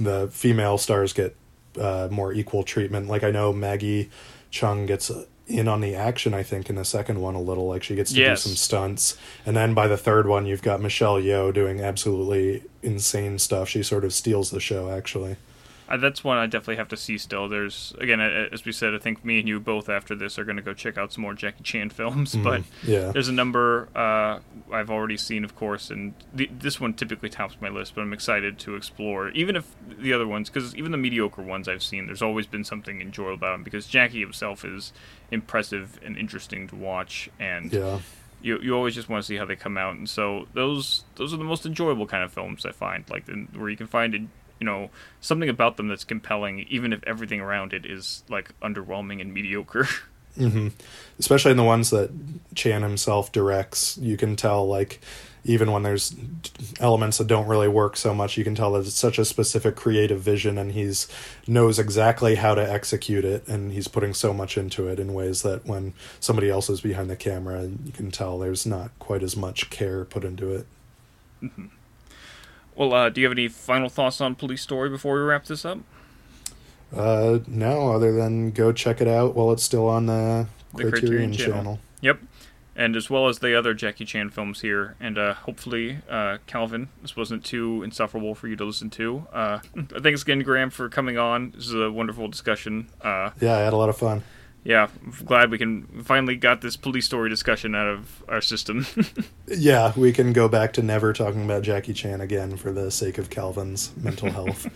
[0.00, 1.36] the female stars get
[1.80, 3.06] uh, more equal treatment.
[3.08, 4.10] Like I know Maggie
[4.50, 5.10] Cheung gets
[5.48, 6.34] in on the action.
[6.34, 8.42] I think in the second one a little, like she gets to Yes.
[8.44, 12.62] do some stunts, and then by the third one you've got Michelle Yeoh doing absolutely
[12.82, 13.68] insane stuff.
[13.68, 15.36] She sort of steals the show, actually.
[15.96, 17.48] That's one I definitely have to see still.
[17.48, 20.56] There's again, as we said, I think me and you both after this are going
[20.56, 22.36] to go check out some more Jackie Chan films.
[22.36, 23.10] But Yeah.
[23.12, 24.40] there's a number uh,
[24.72, 27.94] I've already seen, of course, and the, this one typically tops my list.
[27.94, 31.68] But I'm excited to explore, even if the other ones, because even the mediocre ones
[31.68, 33.62] I've seen, there's always been something enjoyable about him.
[33.62, 34.92] Because Jackie himself is
[35.30, 38.00] impressive and interesting to watch, and Yeah.
[38.42, 41.32] you you always just want to see how they come out, and so those those
[41.34, 43.24] are the most enjoyable kind of films I find, like
[43.54, 44.22] where you can find it,
[44.60, 44.90] you know
[45.20, 49.86] something about them that's compelling, even if everything around it is like underwhelming and mediocre.
[50.36, 50.68] hmm
[51.18, 52.10] Especially in the ones that
[52.54, 55.00] Chan himself directs, you can tell like
[55.44, 56.14] even when there's
[56.78, 59.76] elements that don't really work so much, you can tell that it's such a specific
[59.76, 61.08] creative vision, and he's
[61.46, 65.42] knows exactly how to execute it, and he's putting so much into it in ways
[65.42, 69.36] that when somebody else is behind the camera, you can tell there's not quite as
[69.36, 70.66] much care put into it.
[72.78, 75.64] Well, uh, do you have any final thoughts on Police Story before we wrap this
[75.64, 75.78] up?
[76.96, 80.90] Uh, no, other than go check it out while it's still on the, The Criterion,
[80.90, 81.52] Criterion channel.
[81.54, 81.78] channel.
[82.00, 82.20] Yep.
[82.76, 86.88] And as well as the other Jackie Chan films here, and uh, hopefully, uh, Calvin,
[87.02, 89.26] this wasn't too insufferable for you to listen to.
[89.32, 89.58] Uh,
[90.00, 91.50] thanks again, Graham, for coming on.
[91.50, 92.88] This is a wonderful discussion.
[93.02, 94.22] Uh, Yeah, I had a lot of fun.
[94.64, 98.86] Yeah, I'm glad we can finally got this police story discussion out of our system.
[99.50, 103.16] Yeah, we can go back to never talking about Jackie Chan again for the sake
[103.16, 104.68] of Calvin's mental health.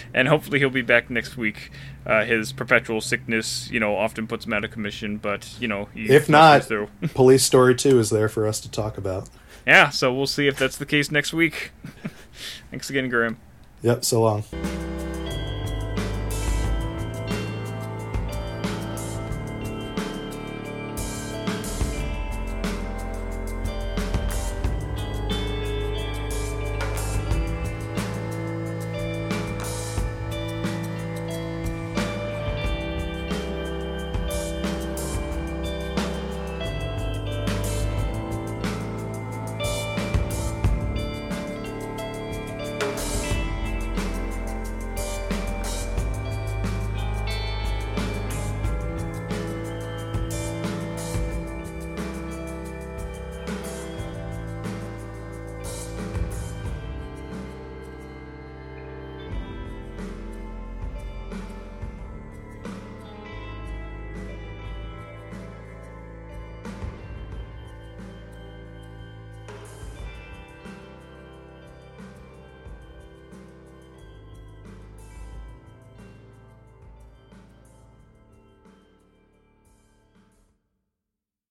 [0.14, 1.70] and hopefully he'll be back next week.
[2.06, 5.90] Uh, his perpetual sickness, you know, often puts him out of commission, but you know,
[5.94, 6.66] if not.
[7.14, 9.28] Police Story 2 is there for us to talk about.
[9.66, 9.90] yeah.
[9.90, 11.72] So we'll see if that's the case next week.
[12.70, 13.36] Thanks again, Graham.
[13.82, 14.44] Yep, so long.